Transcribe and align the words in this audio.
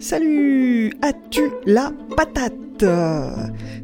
Salut 0.00 0.92
As-tu 1.02 1.50
la 1.66 1.92
patate 2.16 2.84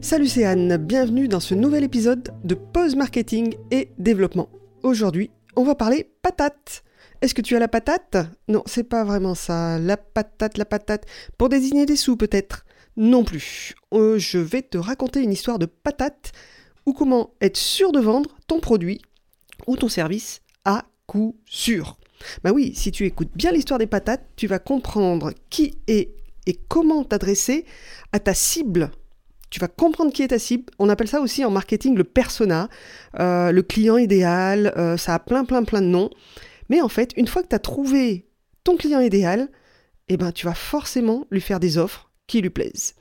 Salut 0.01 0.29
c'est 0.29 0.45
Anne, 0.45 0.77
bienvenue 0.77 1.27
dans 1.27 1.41
ce 1.41 1.57
nouvel 1.57 1.83
épisode 1.83 2.33
de 2.45 2.55
Pause 2.55 2.95
Marketing 2.95 3.57
et 3.73 3.91
Développement. 3.99 4.49
Aujourd'hui, 4.85 5.33
on 5.57 5.65
va 5.65 5.75
parler 5.75 6.09
patate. 6.23 6.85
Est-ce 7.21 7.35
que 7.35 7.43
tu 7.43 7.57
as 7.57 7.59
la 7.59 7.67
patate? 7.67 8.17
Non, 8.47 8.63
c'est 8.67 8.85
pas 8.85 9.03
vraiment 9.03 9.35
ça. 9.35 9.81
La 9.81 9.97
patate, 9.97 10.57
la 10.57 10.65
patate. 10.65 11.05
Pour 11.37 11.49
désigner 11.49 11.85
des 11.85 11.97
sous 11.97 12.17
peut-être? 12.17 12.65
Non 12.97 13.25
plus. 13.25 13.75
Euh, 13.93 14.17
je 14.17 14.39
vais 14.39 14.63
te 14.63 14.79
raconter 14.79 15.21
une 15.21 15.33
histoire 15.33 15.59
de 15.59 15.67
patate 15.67 16.31
ou 16.87 16.93
comment 16.93 17.31
être 17.41 17.57
sûr 17.57 17.91
de 17.91 17.99
vendre 17.99 18.37
ton 18.47 18.61
produit 18.61 19.03
ou 19.67 19.77
ton 19.77 19.89
service 19.89 20.43
à 20.65 20.85
coup 21.07 21.37
sûr. 21.45 21.97
Bah 22.43 22.53
oui, 22.53 22.73
si 22.75 22.91
tu 22.93 23.05
écoutes 23.05 23.31
bien 23.35 23.53
l'histoire 23.53 23.79
des 23.79 23.87
patates, 23.87 24.25
tu 24.37 24.47
vas 24.47 24.59
comprendre 24.59 25.33
qui 25.51 25.79
est 25.87 26.15
et 26.47 26.59
comment 26.69 27.05
t'adresser 27.05 27.65
à 28.13 28.21
ta 28.21 28.35
cible. 28.35 28.91
Tu 29.51 29.61
vas 29.61 29.69
comprendre 29.69 30.13
qui 30.13 30.23
est 30.23 30.29
ta 30.29 30.39
cible. 30.39 30.65
On 30.79 30.89
appelle 30.89 31.09
ça 31.09 31.21
aussi 31.21 31.45
en 31.45 31.51
marketing 31.51 31.95
le 31.95 32.05
persona, 32.05 32.69
euh, 33.19 33.53
le 33.53 33.63
client 33.63 33.97
idéal. 33.97 34.73
Euh, 34.77 34.97
ça 34.97 35.15
a 35.15 35.19
plein, 35.19 35.45
plein, 35.45 35.65
plein 35.65 35.81
de 35.81 35.87
noms. 35.87 36.11
Mais 36.69 36.81
en 36.81 36.89
fait, 36.89 37.13
une 37.17 37.29
fois 37.29 37.43
que 37.43 37.49
tu 37.49 37.55
as 37.55 37.61
trouvé 37.61 38.27
ton 38.65 38.77
client 38.77 39.01
idéal, 39.01 39.49
eh 40.09 40.17
ben, 40.17 40.33
tu 40.33 40.47
vas 40.47 40.55
forcément 40.55 41.27
lui 41.31 41.41
faire 41.41 41.61
des 41.61 41.79
offres 41.79 42.11
qui 42.27 42.41
lui 42.41 42.51
plaisent. 42.51 42.95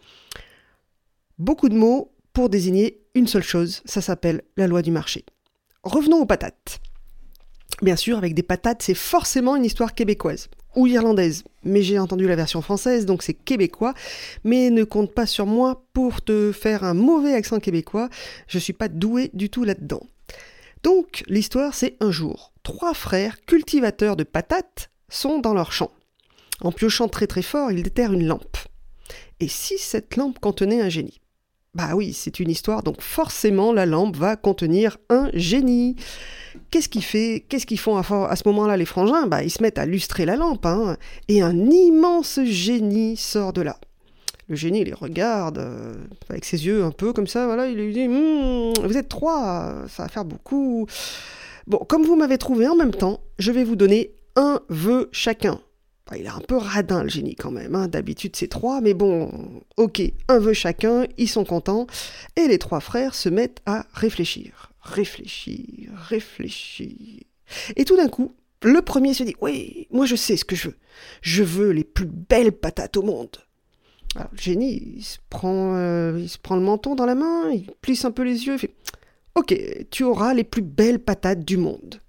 Beaucoup 1.40 1.70
de 1.70 1.76
mots 1.76 2.14
pour 2.34 2.50
désigner 2.50 3.02
une 3.16 3.28
seule 3.28 3.44
chose. 3.44 3.82
Ça 3.86 4.02
s'appelle 4.02 4.44
la 4.58 4.68
loi 4.68 4.82
du 4.82 4.92
marché. 4.92 5.26
Revenons 5.84 6.22
aux 6.22 6.26
patates. 6.26 6.80
Bien 7.84 7.98
sûr, 7.98 8.18
avec 8.18 8.34
des 8.34 8.44
patates, 8.44 8.82
c'est 8.82 8.94
forcément 8.94 9.58
une 9.58 9.66
histoire 9.66 9.94
québécoise 9.94 10.48
ou 10.78 10.88
irlandaise. 10.88 11.44
Mais 11.66 11.84
j'ai 11.84 12.00
entendu 12.00 12.26
la 12.28 12.38
version 12.38 12.62
française, 12.62 13.06
donc 13.06 13.24
c'est 13.24 13.34
québécois. 13.34 13.94
Mais 14.46 14.70
ne 14.70 14.86
compte 14.86 15.14
pas 15.14 15.26
sur 15.26 15.46
moi 15.46 15.84
pour 15.92 16.22
te 16.22 16.54
faire 16.54 16.86
un 16.86 16.94
mauvais 16.94 17.34
accent 17.34 17.60
québécois. 17.60 18.08
Je 18.48 18.58
suis 18.58 18.72
pas 18.72 18.88
doué 18.88 19.32
du 19.34 19.50
tout 19.50 19.66
là-dedans. 19.66 20.00
Donc, 20.84 21.26
l'histoire, 21.28 21.74
c'est 21.74 21.98
un 22.00 22.10
jour. 22.10 22.54
Trois 22.64 22.94
frères 22.94 23.44
cultivateurs 23.46 24.16
de 24.16 24.24
patates 24.24 24.90
sont 25.10 25.40
dans 25.40 25.54
leur 25.54 25.74
champ. 25.74 25.92
En 26.62 26.72
piochant 26.72 27.10
très 27.10 27.28
très 27.28 27.42
fort, 27.42 27.70
ils 27.70 27.84
déterrent 27.84 28.14
une 28.14 28.28
lampe. 28.28 28.58
Et 29.42 29.50
si 29.50 29.78
cette 29.78 30.16
lampe 30.16 30.40
contenait 30.40 30.82
un 30.82 30.90
génie? 30.90 31.20
Bah 31.76 31.96
oui, 31.96 32.14
c'est 32.14 32.40
une 32.40 32.52
histoire, 32.52 32.84
donc 32.84 33.02
forcément 33.02 33.74
la 33.74 33.88
lampe 33.88 34.16
va 34.16 34.36
contenir 34.36 34.98
un 35.10 35.32
génie. 35.34 35.96
Qu'est-ce 36.70 36.88
qu'ils 36.88 37.04
fait 37.04 37.46
Qu'est-ce 37.50 37.66
qu'ils 37.66 37.80
font 37.80 37.98
à, 37.98 38.36
ce 38.36 38.48
moment-là 38.48 38.78
les 38.78 38.86
frangins? 38.86 39.26
Bah 39.26 39.42
ils 39.42 39.50
se 39.50 39.60
mettent 39.64 39.80
à 39.80 39.88
lustrer 39.88 40.26
la 40.26 40.36
lampe, 40.36 40.68
hein, 40.68 40.98
et 41.30 41.42
un 41.42 41.72
immense 41.72 42.40
génie 42.44 43.18
sort 43.18 43.54
de 43.54 43.64
là. 43.64 43.80
Le 44.50 44.56
génie 44.56 44.84
les 44.84 44.94
regarde 44.94 45.58
euh, 45.58 45.96
avec 46.30 46.46
ses 46.46 46.64
yeux 46.64 46.84
un 46.84 46.92
peu 46.92 47.12
comme 47.12 47.28
ça, 47.28 47.48
voilà, 47.48 47.68
il 47.68 47.76
lui 47.76 47.92
dit 47.92 48.06
hum, 48.06 48.74
Vous 48.84 48.98
êtes 48.98 49.10
trois, 49.10 49.74
ça 49.90 50.04
va 50.04 50.10
faire 50.10 50.26
beaucoup. 50.26 50.86
Bon, 51.66 51.80
comme 51.80 52.04
vous 52.04 52.16
m'avez 52.16 52.38
trouvé 52.38 52.68
en 52.68 52.76
même 52.76 52.94
temps, 52.94 53.22
je 53.40 53.52
vais 53.52 53.64
vous 53.64 53.76
donner 53.76 54.14
un 54.36 54.60
vœu 54.70 55.10
chacun. 55.12 55.60
Bah, 56.14 56.20
il 56.20 56.26
est 56.26 56.30
un 56.30 56.40
peu 56.40 56.58
radin 56.58 57.02
le 57.02 57.10
génie 57.10 57.36
quand 57.36 57.50
même, 57.50 57.74
hein. 57.74 57.88
d'habitude 57.88 58.36
c'est 58.36 58.48
trois, 58.48 58.82
mais 58.82 58.94
bon, 58.94 59.32
ok, 59.78 60.02
un 60.28 60.38
vœu 60.40 60.54
chacun, 60.54 61.06
ils 61.18 61.28
sont 61.28 61.44
contents, 61.44 61.88
et 62.36 62.48
les 62.48 62.60
trois 62.60 62.82
frères 62.82 63.16
se 63.16 63.30
mettent 63.30 63.62
à 63.66 63.86
réfléchir 63.94 64.74
réfléchir, 64.84 65.92
réfléchir. 66.10 67.24
Et 67.76 67.86
tout 67.86 67.96
d'un 67.96 68.10
coup, 68.10 68.34
le 68.62 68.82
premier 68.82 69.14
se 69.14 69.24
dit 69.24 69.36
Oui, 69.42 69.88
moi 69.92 70.06
je 70.06 70.16
sais 70.16 70.38
ce 70.38 70.46
que 70.46 70.56
je 70.56 70.70
veux. 70.70 70.78
Je 71.22 71.44
veux 71.44 71.72
les 71.72 71.84
plus 71.84 72.06
belles 72.06 72.52
patates 72.52 72.98
au 72.98 73.02
monde. 73.02 73.38
Alors, 74.16 74.30
le 74.32 74.38
génie, 74.38 75.18
prend, 75.30 75.76
euh, 75.76 76.20
il 76.20 76.30
se 76.30 76.38
prend 76.38 76.56
le 76.56 76.62
menton 76.62 76.94
dans 76.94 77.06
la 77.06 77.16
main, 77.16 77.50
il 77.50 77.66
plisse 77.82 78.06
un 78.06 78.12
peu 78.12 78.22
les 78.22 78.46
yeux, 78.46 78.54
il 78.54 78.60
fait 78.60 78.76
Ok, 79.36 79.58
tu 79.90 80.04
auras 80.04 80.36
les 80.36 80.44
plus 80.44 80.62
belles 80.62 81.00
patates 81.00 81.44
du 81.44 81.58
monde. 81.58 82.00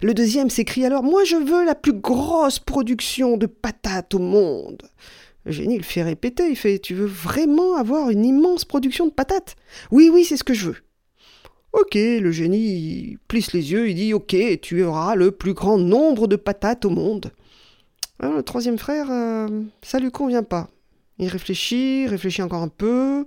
Le 0.00 0.14
deuxième 0.14 0.50
s'écrie 0.50 0.84
alors 0.84 1.02
Moi 1.02 1.24
je 1.24 1.36
veux 1.36 1.64
la 1.64 1.74
plus 1.74 1.92
grosse 1.92 2.58
production 2.58 3.36
de 3.36 3.46
patates 3.46 4.14
au 4.14 4.18
monde. 4.18 4.82
Le 5.44 5.52
génie 5.52 5.76
il 5.76 5.84
fait 5.84 6.02
répéter, 6.02 6.48
il 6.48 6.56
fait 6.56 6.78
Tu 6.78 6.94
veux 6.94 7.06
vraiment 7.06 7.76
avoir 7.76 8.10
une 8.10 8.24
immense 8.24 8.64
production 8.64 9.06
de 9.06 9.12
patates? 9.12 9.56
Oui, 9.90 10.10
oui, 10.12 10.24
c'est 10.24 10.36
ce 10.36 10.44
que 10.44 10.54
je 10.54 10.70
veux. 10.70 10.76
Ok, 11.72 11.94
le 11.94 12.32
génie 12.32 13.18
plisse 13.28 13.52
les 13.52 13.72
yeux, 13.72 13.90
il 13.90 13.94
dit 13.94 14.14
Ok, 14.14 14.34
tu 14.62 14.82
auras 14.82 15.14
le 15.14 15.32
plus 15.32 15.52
grand 15.52 15.78
nombre 15.78 16.26
de 16.26 16.36
patates 16.36 16.84
au 16.84 16.90
monde. 16.90 17.30
Alors, 18.20 18.36
le 18.36 18.42
troisième 18.42 18.78
frère, 18.78 19.10
euh, 19.10 19.48
ça 19.82 19.98
lui 19.98 20.10
convient 20.10 20.42
pas. 20.42 20.68
Il 21.18 21.28
réfléchit, 21.28 22.06
réfléchit 22.06 22.42
encore 22.42 22.62
un 22.62 22.68
peu, 22.68 23.26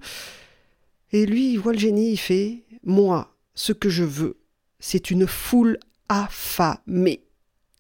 et 1.12 1.26
lui, 1.26 1.54
il 1.54 1.58
voit 1.58 1.74
le 1.74 1.80
génie, 1.80 2.12
il 2.12 2.18
fait 2.18 2.64
Moi, 2.84 3.34
ce 3.54 3.74
que 3.74 3.90
je 3.90 4.04
veux, 4.04 4.38
c'est 4.80 5.12
une 5.12 5.28
foule 5.28 5.78
affamée. 6.12 7.24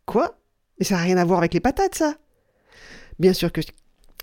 Quoi? 0.05 0.39
Mais 0.79 0.85
ça 0.85 0.95
n'a 0.95 1.01
rien 1.01 1.17
à 1.17 1.25
voir 1.25 1.39
avec 1.39 1.53
les 1.53 1.59
patates, 1.59 1.95
ça 1.95 2.15
Bien 3.19 3.33
sûr 3.33 3.51
que 3.51 3.61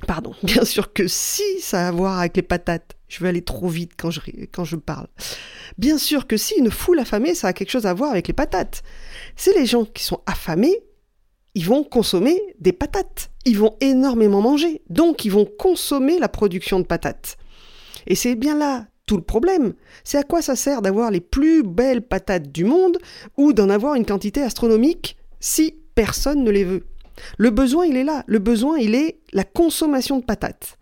Pardon, 0.06 0.32
bien 0.42 0.64
sûr 0.64 0.92
que 0.92 1.08
si 1.08 1.60
ça 1.60 1.86
a 1.86 1.88
à 1.88 1.92
voir 1.92 2.18
avec 2.18 2.36
les 2.36 2.42
patates. 2.42 2.94
Je 3.08 3.22
vais 3.22 3.30
aller 3.30 3.42
trop 3.42 3.68
vite 3.68 3.92
quand 3.96 4.10
je, 4.10 4.20
quand 4.52 4.64
je 4.64 4.76
parle. 4.76 5.06
Bien 5.78 5.96
sûr 5.96 6.26
que 6.26 6.36
si 6.36 6.54
une 6.58 6.70
foule 6.70 6.98
affamée, 6.98 7.34
ça 7.34 7.48
a 7.48 7.52
quelque 7.54 7.70
chose 7.70 7.86
à 7.86 7.94
voir 7.94 8.10
avec 8.10 8.28
les 8.28 8.34
patates. 8.34 8.82
C'est 9.34 9.54
les 9.54 9.64
gens 9.64 9.86
qui 9.86 10.04
sont 10.04 10.20
affamés, 10.26 10.78
ils 11.54 11.64
vont 11.64 11.84
consommer 11.84 12.38
des 12.60 12.72
patates. 12.72 13.30
Ils 13.46 13.58
vont 13.58 13.76
énormément 13.80 14.42
manger. 14.42 14.82
Donc, 14.90 15.24
ils 15.24 15.32
vont 15.32 15.46
consommer 15.58 16.18
la 16.18 16.28
production 16.28 16.80
de 16.80 16.84
patates. 16.84 17.38
Et 18.06 18.14
c'est 18.14 18.34
bien 18.34 18.56
là 18.56 18.86
tout 19.08 19.16
le 19.16 19.22
problème. 19.22 19.72
C'est 20.04 20.18
à 20.18 20.22
quoi 20.22 20.42
ça 20.42 20.54
sert 20.54 20.82
d'avoir 20.82 21.10
les 21.10 21.20
plus 21.20 21.64
belles 21.64 22.02
patates 22.02 22.52
du 22.52 22.64
monde 22.64 22.98
ou 23.36 23.52
d'en 23.52 23.70
avoir 23.70 23.94
une 23.94 24.06
quantité 24.06 24.42
astronomique 24.42 25.16
si 25.40 25.74
personne 25.96 26.44
ne 26.44 26.50
les 26.50 26.64
veut? 26.64 26.84
Le 27.38 27.50
besoin, 27.50 27.86
il 27.86 27.96
est 27.96 28.04
là. 28.04 28.22
Le 28.28 28.38
besoin, 28.38 28.78
il 28.78 28.94
est 28.94 29.18
la 29.32 29.42
consommation 29.42 30.18
de 30.18 30.24
patates. 30.24 30.78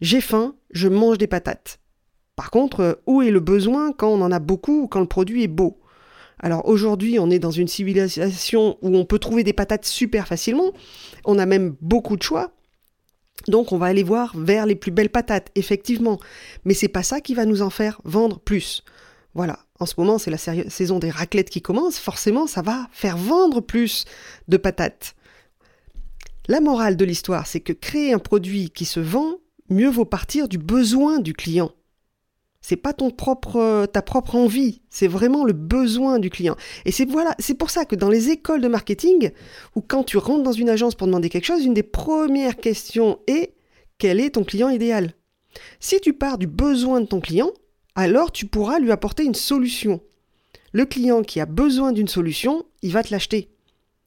J'ai 0.00 0.20
faim, 0.20 0.54
je 0.70 0.88
mange 0.88 1.18
des 1.18 1.26
patates. 1.26 1.80
Par 2.36 2.50
contre, 2.50 2.80
euh, 2.80 2.94
où 3.06 3.22
est 3.22 3.30
le 3.30 3.40
besoin 3.40 3.92
quand 3.92 4.08
on 4.08 4.22
en 4.22 4.30
a 4.30 4.38
beaucoup 4.38 4.82
ou 4.82 4.88
quand 4.88 5.00
le 5.00 5.06
produit 5.06 5.42
est 5.42 5.48
beau? 5.48 5.80
Alors 6.38 6.66
aujourd'hui, 6.66 7.18
on 7.18 7.30
est 7.30 7.38
dans 7.38 7.50
une 7.50 7.68
civilisation 7.68 8.78
où 8.82 8.96
on 8.96 9.04
peut 9.04 9.18
trouver 9.18 9.42
des 9.42 9.52
patates 9.52 9.84
super 9.84 10.26
facilement. 10.26 10.72
On 11.24 11.38
a 11.38 11.46
même 11.46 11.76
beaucoup 11.80 12.16
de 12.16 12.22
choix. 12.22 12.52
Donc 13.48 13.72
on 13.72 13.78
va 13.78 13.86
aller 13.86 14.02
voir 14.02 14.36
vers 14.36 14.66
les 14.66 14.74
plus 14.74 14.90
belles 14.90 15.10
patates, 15.10 15.50
effectivement. 15.54 16.18
Mais 16.64 16.74
c'est 16.74 16.88
pas 16.88 17.02
ça 17.02 17.20
qui 17.20 17.34
va 17.34 17.44
nous 17.44 17.62
en 17.62 17.70
faire 17.70 18.00
vendre 18.04 18.38
plus. 18.38 18.82
Voilà, 19.34 19.60
en 19.78 19.86
ce 19.86 19.94
moment 19.98 20.18
c'est 20.18 20.30
la 20.30 20.38
saison 20.38 20.98
des 20.98 21.10
raclettes 21.10 21.50
qui 21.50 21.62
commence, 21.62 21.98
forcément 21.98 22.46
ça 22.46 22.62
va 22.62 22.88
faire 22.90 23.16
vendre 23.16 23.60
plus 23.60 24.04
de 24.48 24.56
patates. 24.56 25.14
La 26.48 26.60
morale 26.60 26.96
de 26.96 27.04
l'histoire, 27.04 27.46
c'est 27.46 27.60
que 27.60 27.72
créer 27.72 28.12
un 28.12 28.18
produit 28.18 28.70
qui 28.70 28.84
se 28.84 28.98
vend, 28.98 29.36
mieux 29.68 29.88
vaut 29.90 30.04
partir 30.04 30.48
du 30.48 30.58
besoin 30.58 31.20
du 31.20 31.32
client. 31.32 31.70
C'est 32.62 32.76
pas 32.76 32.92
ton 32.92 33.10
propre, 33.10 33.86
ta 33.86 34.02
propre 34.02 34.36
envie, 34.36 34.82
c'est 34.90 35.08
vraiment 35.08 35.44
le 35.44 35.54
besoin 35.54 36.18
du 36.18 36.28
client. 36.28 36.56
Et 36.84 36.92
c'est 36.92 37.08
voilà, 37.08 37.34
c'est 37.38 37.54
pour 37.54 37.70
ça 37.70 37.86
que 37.86 37.96
dans 37.96 38.10
les 38.10 38.28
écoles 38.28 38.60
de 38.60 38.68
marketing, 38.68 39.30
ou 39.76 39.80
quand 39.80 40.04
tu 40.04 40.18
rentres 40.18 40.42
dans 40.42 40.52
une 40.52 40.68
agence 40.68 40.94
pour 40.94 41.06
demander 41.06 41.30
quelque 41.30 41.46
chose, 41.46 41.64
une 41.64 41.74
des 41.74 41.82
premières 41.82 42.56
questions 42.56 43.18
est 43.26 43.54
quel 43.98 44.20
est 44.20 44.30
ton 44.30 44.44
client 44.44 44.68
idéal? 44.68 45.14
Si 45.80 46.00
tu 46.00 46.12
pars 46.12 46.38
du 46.38 46.46
besoin 46.46 47.00
de 47.00 47.06
ton 47.06 47.20
client, 47.20 47.50
alors 47.94 48.30
tu 48.30 48.46
pourras 48.46 48.78
lui 48.78 48.92
apporter 48.92 49.24
une 49.24 49.34
solution. 49.34 50.00
Le 50.72 50.84
client 50.84 51.22
qui 51.22 51.40
a 51.40 51.46
besoin 51.46 51.92
d'une 51.92 52.08
solution, 52.08 52.64
il 52.82 52.92
va 52.92 53.02
te 53.02 53.10
l'acheter. 53.10 53.50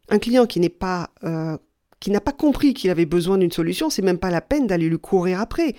Un 0.09 0.19
client 0.19 0.45
qui 0.45 0.59
n'est 0.59 0.69
pas 0.69 1.09
euh, 1.23 1.57
qui 1.99 2.11
n'a 2.11 2.21
pas 2.21 2.31
compris 2.33 2.73
qu'il 2.73 2.89
avait 2.91 3.05
besoin 3.05 3.37
d'une 3.37 3.51
solution, 3.51 3.89
c'est 3.89 4.01
même 4.01 4.17
pas 4.17 4.29
la 4.29 4.41
peine 4.41 4.67
d'aller 4.67 4.89
lui 4.89 4.99
courir 4.99 5.39
après. 5.39 5.75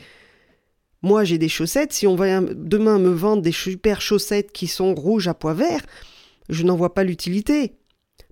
Moi, 1.05 1.25
j'ai 1.25 1.37
des 1.37 1.51
chaussettes, 1.51 1.93
si 1.93 2.07
on 2.07 2.17
va 2.17 2.41
demain 2.41 2.99
me 2.99 3.11
vendre 3.11 3.43
des 3.43 3.53
super 3.53 4.01
chaussettes 4.01 4.53
qui 4.53 4.67
sont 4.67 4.95
rouges 4.95 5.29
à 5.29 5.35
pois 5.35 5.53
vert, 5.53 5.83
je 6.49 6.65
n'en 6.65 6.77
vois 6.77 6.95
pas 6.95 7.05
l'utilité. 7.05 7.75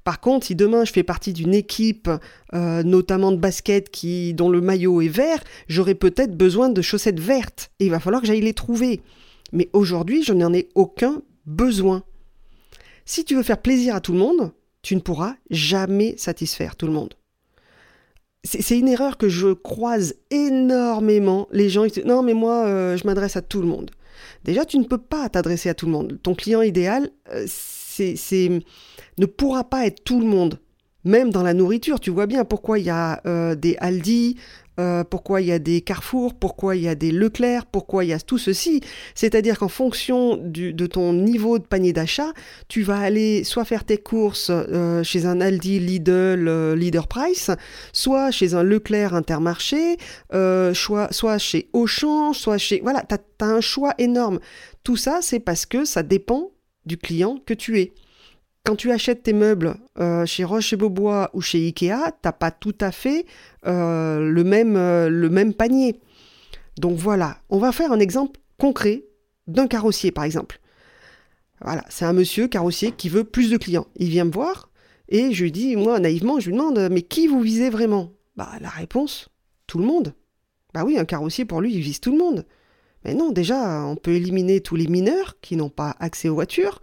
Par 0.04 0.20
contre, 0.20 0.46
si 0.46 0.54
demain 0.54 0.86
je 0.86 0.90
fais 0.90 1.02
partie 1.02 1.34
d'une 1.34 1.52
équipe, 1.52 2.08
euh, 2.54 2.82
notamment 2.82 3.30
de 3.30 3.36
basket, 3.36 3.90
dont 4.32 4.48
le 4.48 4.62
maillot 4.62 5.02
est 5.02 5.08
vert, 5.08 5.44
j'aurai 5.68 5.94
peut-être 5.94 6.34
besoin 6.34 6.70
de 6.70 6.80
chaussettes 6.80 7.20
vertes, 7.20 7.70
et 7.78 7.84
il 7.84 7.90
va 7.90 8.00
falloir 8.00 8.22
que 8.22 8.26
j'aille 8.26 8.40
les 8.40 8.54
trouver. 8.54 9.02
Mais 9.52 9.68
aujourd'hui, 9.74 10.22
je 10.22 10.32
n'en 10.32 10.54
ai 10.54 10.70
aucun 10.74 11.20
besoin. 11.44 12.04
Si 13.04 13.26
tu 13.26 13.34
veux 13.34 13.42
faire 13.42 13.60
plaisir 13.60 13.94
à 13.94 14.00
tout 14.00 14.14
le 14.14 14.18
monde, 14.18 14.50
tu 14.80 14.96
ne 14.96 15.00
pourras 15.00 15.34
jamais 15.50 16.14
satisfaire 16.16 16.74
tout 16.76 16.86
le 16.86 16.94
monde 16.94 17.12
c'est 18.44 18.78
une 18.78 18.88
erreur 18.88 19.18
que 19.18 19.28
je 19.28 19.52
croise 19.52 20.14
énormément. 20.30 21.48
Les 21.52 21.68
gens 21.68 21.86
disent 21.86 22.04
non 22.04 22.22
mais 22.22 22.34
moi 22.34 22.66
euh, 22.66 22.96
je 22.96 23.06
m'adresse 23.06 23.36
à 23.36 23.42
tout 23.42 23.60
le 23.60 23.68
monde. 23.68 23.90
Déjà 24.44 24.64
tu 24.64 24.78
ne 24.78 24.84
peux 24.84 24.98
pas 24.98 25.28
t'adresser 25.28 25.68
à 25.68 25.74
tout 25.74 25.86
le 25.86 25.92
monde. 25.92 26.18
Ton 26.22 26.34
client 26.34 26.62
idéal 26.62 27.10
euh, 27.32 27.44
c'est 27.46 28.50
ne 29.18 29.26
pourra 29.26 29.64
pas 29.64 29.86
être 29.86 30.02
tout 30.02 30.20
le 30.20 30.26
monde. 30.26 30.58
Même 31.04 31.30
dans 31.30 31.42
la 31.42 31.52
nourriture, 31.52 31.98
tu 31.98 32.10
vois 32.10 32.26
bien 32.26 32.44
pourquoi 32.44 32.78
il 32.78 32.84
y 32.86 32.90
a 32.90 33.20
euh, 33.26 33.54
des 33.56 33.76
Aldi, 33.78 34.36
euh, 34.80 35.04
pourquoi 35.04 35.40
il 35.40 35.48
y 35.48 35.52
a 35.52 35.58
des 35.58 35.82
Carrefour, 35.82 36.34
pourquoi 36.34 36.76
il 36.76 36.82
y 36.82 36.88
a 36.88 36.94
des 36.94 37.12
Leclerc, 37.12 37.66
pourquoi 37.66 38.04
il 38.04 38.08
y 38.08 38.12
a 38.12 38.20
tout 38.20 38.38
ceci. 38.38 38.80
C'est-à-dire 39.14 39.58
qu'en 39.58 39.68
fonction 39.68 40.38
de 40.38 40.86
ton 40.86 41.12
niveau 41.12 41.58
de 41.58 41.64
panier 41.64 41.92
d'achat, 41.92 42.32
tu 42.68 42.82
vas 42.82 42.98
aller 42.98 43.44
soit 43.44 43.64
faire 43.64 43.84
tes 43.84 43.98
courses 43.98 44.50
euh, 44.50 45.02
chez 45.02 45.26
un 45.26 45.40
Aldi, 45.40 45.78
Lidl, 45.78 46.48
euh, 46.48 46.74
Leader 46.74 47.06
Price, 47.06 47.50
soit 47.92 48.30
chez 48.30 48.54
un 48.54 48.62
Leclerc 48.62 49.14
Intermarché, 49.14 49.96
soit 50.30 51.38
chez 51.38 51.68
Auchan, 51.72 52.32
soit 52.32 52.58
chez... 52.58 52.80
Voilà, 52.80 53.02
tu 53.08 53.14
as 53.14 53.46
un 53.46 53.60
choix 53.60 53.94
énorme. 53.98 54.40
Tout 54.84 54.96
ça, 54.96 55.18
c'est 55.20 55.40
parce 55.40 55.66
que 55.66 55.84
ça 55.84 56.02
dépend 56.02 56.50
du 56.86 56.96
client 56.96 57.38
que 57.44 57.54
tu 57.54 57.78
es. 57.80 57.92
Quand 58.64 58.76
tu 58.76 58.92
achètes 58.92 59.24
tes 59.24 59.32
meubles 59.32 59.74
euh, 59.98 60.24
chez 60.24 60.44
Roche 60.44 60.72
et 60.72 60.76
Beaubois 60.76 61.30
ou 61.32 61.40
chez 61.40 61.66
Ikea, 61.66 62.12
t'as 62.22 62.30
pas 62.30 62.52
tout 62.52 62.76
à 62.80 62.92
fait 62.92 63.26
euh, 63.66 64.20
le, 64.20 64.44
même, 64.44 64.76
euh, 64.76 65.08
le 65.08 65.28
même 65.28 65.52
panier. 65.52 66.00
Donc 66.78 66.96
voilà, 66.96 67.38
on 67.50 67.58
va 67.58 67.72
faire 67.72 67.90
un 67.90 67.98
exemple 67.98 68.38
concret 68.58 69.04
d'un 69.48 69.66
carrossier 69.66 70.12
par 70.12 70.22
exemple. 70.22 70.60
Voilà, 71.60 71.84
c'est 71.88 72.04
un 72.04 72.12
monsieur 72.12 72.46
carrossier 72.46 72.92
qui 72.92 73.08
veut 73.08 73.24
plus 73.24 73.50
de 73.50 73.56
clients. 73.56 73.88
Il 73.96 74.10
vient 74.10 74.24
me 74.24 74.30
voir 74.30 74.70
et 75.08 75.32
je 75.32 75.42
lui 75.42 75.50
dis, 75.50 75.74
moi 75.74 75.98
naïvement, 75.98 76.38
je 76.38 76.50
lui 76.50 76.56
demande, 76.56 76.88
mais 76.88 77.02
qui 77.02 77.26
vous 77.26 77.40
visez 77.40 77.68
vraiment? 77.68 78.12
Bah 78.36 78.52
la 78.60 78.70
réponse, 78.70 79.28
tout 79.66 79.78
le 79.78 79.86
monde. 79.86 80.14
Bah 80.72 80.84
oui, 80.84 80.98
un 80.98 81.04
carrossier 81.04 81.44
pour 81.44 81.60
lui, 81.60 81.74
il 81.74 81.80
vise 81.80 81.98
tout 81.98 82.12
le 82.12 82.18
monde. 82.18 82.46
Mais 83.04 83.14
non, 83.14 83.32
déjà, 83.32 83.84
on 83.84 83.96
peut 83.96 84.12
éliminer 84.12 84.60
tous 84.60 84.76
les 84.76 84.86
mineurs 84.86 85.36
qui 85.40 85.56
n'ont 85.56 85.68
pas 85.68 85.96
accès 85.98 86.28
aux 86.28 86.34
voitures, 86.34 86.80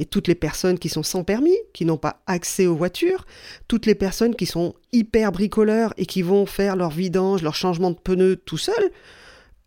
et 0.00 0.06
toutes 0.06 0.28
les 0.28 0.34
personnes 0.34 0.78
qui 0.78 0.88
sont 0.88 1.02
sans 1.02 1.24
permis, 1.24 1.56
qui 1.74 1.84
n'ont 1.84 1.98
pas 1.98 2.22
accès 2.26 2.66
aux 2.66 2.74
voitures, 2.74 3.26
toutes 3.68 3.84
les 3.84 3.94
personnes 3.94 4.34
qui 4.34 4.46
sont 4.46 4.74
hyper 4.92 5.30
bricoleurs 5.30 5.92
et 5.98 6.06
qui 6.06 6.22
vont 6.22 6.46
faire 6.46 6.74
leur 6.74 6.88
vidange, 6.88 7.42
leur 7.42 7.54
changement 7.54 7.90
de 7.90 7.98
pneus 7.98 8.36
tout 8.36 8.56
seuls, 8.56 8.90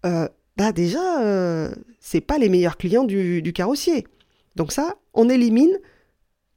euh, 0.08 0.28
bah 0.58 0.72
déjà, 0.72 1.22
euh, 1.22 1.72
c'est 2.00 2.20
pas 2.20 2.40
les 2.40 2.50
meilleurs 2.50 2.78
clients 2.78 3.04
du, 3.04 3.44
du 3.44 3.54
carrossier. 3.54 4.08
Donc 4.56 4.72
ça, 4.72 4.96
on 5.14 5.30
élimine 5.30 5.78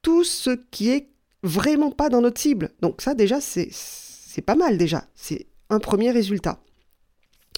tout 0.01 0.25
ce 0.25 0.51
qui 0.71 0.89
est 0.89 1.09
vraiment 1.43 1.91
pas 1.91 2.09
dans 2.09 2.23
notre 2.23 2.41
cible. 2.41 2.71
Donc 2.81 3.03
ça, 3.03 3.15
déjà, 3.15 3.43
c'est 3.43 4.43
pas 4.45 4.55
mal 4.55 4.79
déjà. 4.79 5.05
C'est 5.15 5.47
un 5.69 5.81
premier 5.81 6.13
résultat. 6.13 6.61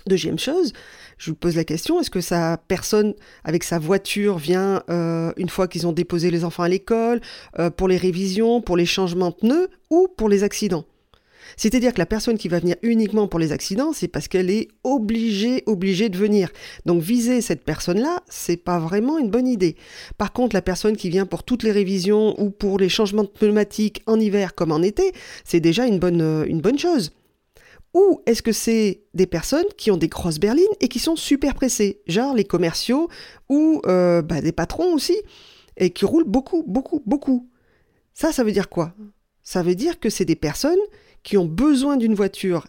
Deuxième 0.08 0.38
chose, 0.38 0.72
je 1.18 1.30
vous 1.30 1.36
pose 1.36 1.54
la 1.54 1.64
question, 1.64 2.00
est-ce 2.00 2.08
que 2.08 2.22
sa 2.22 2.56
personne 2.56 3.12
avec 3.44 3.62
sa 3.62 3.78
voiture 3.78 4.38
vient 4.38 4.82
euh, 4.88 5.32
une 5.36 5.50
fois 5.50 5.68
qu'ils 5.68 5.86
ont 5.86 5.92
déposé 5.92 6.30
les 6.30 6.44
enfants 6.44 6.62
à 6.62 6.68
l'école, 6.68 7.20
euh, 7.58 7.68
pour 7.68 7.88
les 7.88 7.98
révisions, 7.98 8.62
pour 8.62 8.78
les 8.78 8.86
changements 8.86 9.28
de 9.28 9.34
pneus 9.34 9.68
ou 9.90 10.08
pour 10.16 10.30
les 10.30 10.44
accidents? 10.44 10.86
C'est-à-dire 11.58 11.92
que 11.92 11.98
la 11.98 12.06
personne 12.06 12.38
qui 12.38 12.48
va 12.48 12.58
venir 12.58 12.76
uniquement 12.80 13.28
pour 13.28 13.38
les 13.38 13.52
accidents, 13.52 13.92
c'est 13.92 14.08
parce 14.08 14.28
qu'elle 14.28 14.48
est 14.48 14.68
obligée, 14.82 15.62
obligée 15.66 16.08
de 16.08 16.16
venir. 16.16 16.48
Donc 16.86 17.02
viser 17.02 17.42
cette 17.42 17.64
personne-là, 17.64 18.22
c'est 18.30 18.56
pas 18.56 18.78
vraiment 18.78 19.18
une 19.18 19.28
bonne 19.28 19.46
idée. 19.46 19.76
Par 20.16 20.32
contre, 20.32 20.56
la 20.56 20.62
personne 20.62 20.96
qui 20.96 21.10
vient 21.10 21.26
pour 21.26 21.42
toutes 21.42 21.64
les 21.64 21.72
révisions 21.72 22.34
ou 22.40 22.48
pour 22.48 22.78
les 22.78 22.88
changements 22.88 23.24
de 23.24 23.28
pneumatiques 23.28 24.02
en 24.06 24.18
hiver 24.18 24.54
comme 24.54 24.72
en 24.72 24.82
été, 24.82 25.12
c'est 25.44 25.60
déjà 25.60 25.86
une 25.86 25.98
bonne, 25.98 26.22
euh, 26.22 26.44
une 26.46 26.62
bonne 26.62 26.78
chose. 26.78 27.12
Ou 27.94 28.22
est-ce 28.26 28.42
que 28.42 28.52
c'est 28.52 29.02
des 29.14 29.26
personnes 29.26 29.66
qui 29.76 29.90
ont 29.90 29.96
des 29.96 30.08
grosses 30.08 30.38
berlines 30.38 30.66
et 30.80 30.88
qui 30.88 30.98
sont 30.98 31.16
super 31.16 31.54
pressées, 31.54 32.00
genre 32.06 32.34
les 32.34 32.44
commerciaux 32.44 33.08
ou 33.48 33.80
euh, 33.86 34.22
bah, 34.22 34.40
des 34.40 34.52
patrons 34.52 34.94
aussi, 34.94 35.16
et 35.76 35.90
qui 35.90 36.04
roulent 36.04 36.24
beaucoup, 36.24 36.64
beaucoup, 36.66 37.02
beaucoup 37.06 37.48
Ça, 38.14 38.32
ça 38.32 38.44
veut 38.44 38.52
dire 38.52 38.68
quoi? 38.68 38.94
Ça 39.42 39.62
veut 39.62 39.74
dire 39.74 39.98
que 39.98 40.10
c'est 40.10 40.26
des 40.26 40.36
personnes 40.36 40.78
qui 41.22 41.38
ont 41.38 41.46
besoin 41.46 41.96
d'une 41.96 42.14
voiture 42.14 42.66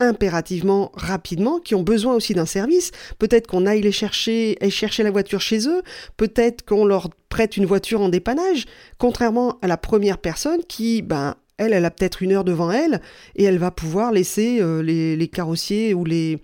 impérativement, 0.00 0.90
rapidement, 0.94 1.60
qui 1.60 1.74
ont 1.74 1.82
besoin 1.82 2.14
aussi 2.14 2.34
d'un 2.34 2.46
service. 2.46 2.90
Peut-être 3.18 3.46
qu'on 3.46 3.66
aille 3.66 3.82
les 3.82 3.92
chercher, 3.92 4.64
et 4.64 4.70
chercher 4.70 5.02
la 5.02 5.10
voiture 5.10 5.40
chez 5.40 5.68
eux. 5.68 5.82
Peut-être 6.16 6.64
qu'on 6.64 6.84
leur 6.84 7.10
prête 7.28 7.56
une 7.56 7.66
voiture 7.66 8.00
en 8.00 8.08
dépannage. 8.08 8.66
Contrairement 8.98 9.58
à 9.62 9.66
la 9.66 9.76
première 9.76 10.18
personne 10.18 10.64
qui, 10.64 11.02
ben, 11.02 11.36
elle, 11.58 11.72
elle 11.72 11.84
a 11.84 11.90
peut-être 11.90 12.22
une 12.22 12.32
heure 12.32 12.44
devant 12.44 12.70
elle 12.70 13.00
et 13.36 13.44
elle 13.44 13.58
va 13.58 13.70
pouvoir 13.70 14.12
laisser 14.12 14.60
euh, 14.60 14.82
les, 14.82 15.28
carrossiers 15.28 15.94
ou 15.94 16.04
les 16.04 16.38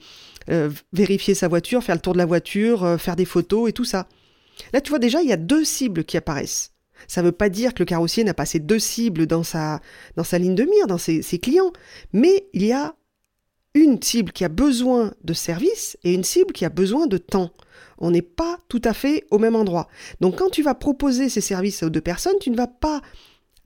euh, 0.50 0.70
vérifier 0.92 1.34
sa 1.34 1.48
voiture, 1.48 1.82
faire 1.82 1.96
le 1.96 2.00
tour 2.00 2.12
de 2.12 2.18
la 2.18 2.26
voiture, 2.26 2.84
euh, 2.84 2.96
faire 2.96 3.16
des 3.16 3.24
photos 3.24 3.68
et 3.68 3.72
tout 3.72 3.84
ça. 3.84 4.06
Là, 4.72 4.80
tu 4.80 4.90
vois 4.90 4.98
déjà, 4.98 5.22
il 5.22 5.28
y 5.28 5.32
a 5.32 5.36
deux 5.36 5.64
cibles 5.64 6.04
qui 6.04 6.16
apparaissent. 6.16 6.72
Ça 7.08 7.22
ne 7.22 7.26
veut 7.26 7.32
pas 7.32 7.48
dire 7.48 7.72
que 7.72 7.80
le 7.80 7.86
carrossier 7.86 8.24
n'a 8.24 8.34
pas 8.34 8.46
ces 8.46 8.58
deux 8.58 8.78
cibles 8.78 9.26
dans 9.26 9.42
sa, 9.42 9.80
dans 10.16 10.24
sa 10.24 10.38
ligne 10.38 10.54
de 10.54 10.64
mire, 10.64 10.86
dans 10.86 10.98
ses, 10.98 11.22
ses 11.22 11.38
clients, 11.38 11.72
mais 12.12 12.46
il 12.52 12.64
y 12.64 12.72
a 12.72 12.94
une 13.74 14.02
cible 14.02 14.32
qui 14.32 14.44
a 14.44 14.48
besoin 14.48 15.14
de 15.24 15.32
service 15.32 15.96
et 16.04 16.12
une 16.12 16.24
cible 16.24 16.52
qui 16.52 16.64
a 16.64 16.68
besoin 16.68 17.06
de 17.06 17.18
temps. 17.18 17.50
On 17.98 18.10
n'est 18.10 18.22
pas 18.22 18.58
tout 18.68 18.82
à 18.84 18.92
fait 18.92 19.26
au 19.30 19.38
même 19.38 19.56
endroit. 19.56 19.88
Donc 20.20 20.36
quand 20.38 20.50
tu 20.50 20.62
vas 20.62 20.74
proposer 20.74 21.28
ces 21.28 21.40
services 21.40 21.82
aux 21.82 21.90
deux 21.90 22.00
personnes, 22.00 22.38
tu 22.40 22.50
ne 22.50 22.56
vas 22.56 22.66
pas 22.66 23.00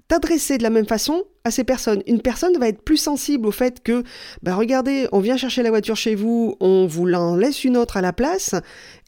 t'adresser 0.09 0.59
de 0.59 0.63
la 0.63 0.71
même 0.71 0.87
façon 0.87 1.25
à 1.45 1.51
ces 1.51 1.65
personnes. 1.65 2.03
Une 2.07 2.21
personne 2.21 2.57
va 2.59 2.69
être 2.69 2.83
plus 2.83 2.97
sensible 2.97 3.47
au 3.47 3.51
fait 3.51 3.83
que, 3.83 4.03
ben 4.43 4.55
regardez, 4.55 5.09
on 5.13 5.21
vient 5.21 5.37
chercher 5.37 5.63
la 5.63 5.71
voiture 5.71 5.97
chez 5.97 6.15
vous, 6.15 6.57
on 6.61 6.87
vous 6.87 7.11
en 7.13 7.37
laisse 7.37 7.65
une 7.65 7.77
autre 7.77 7.97
à 7.97 8.01
la 8.01 8.13
place, 8.13 8.55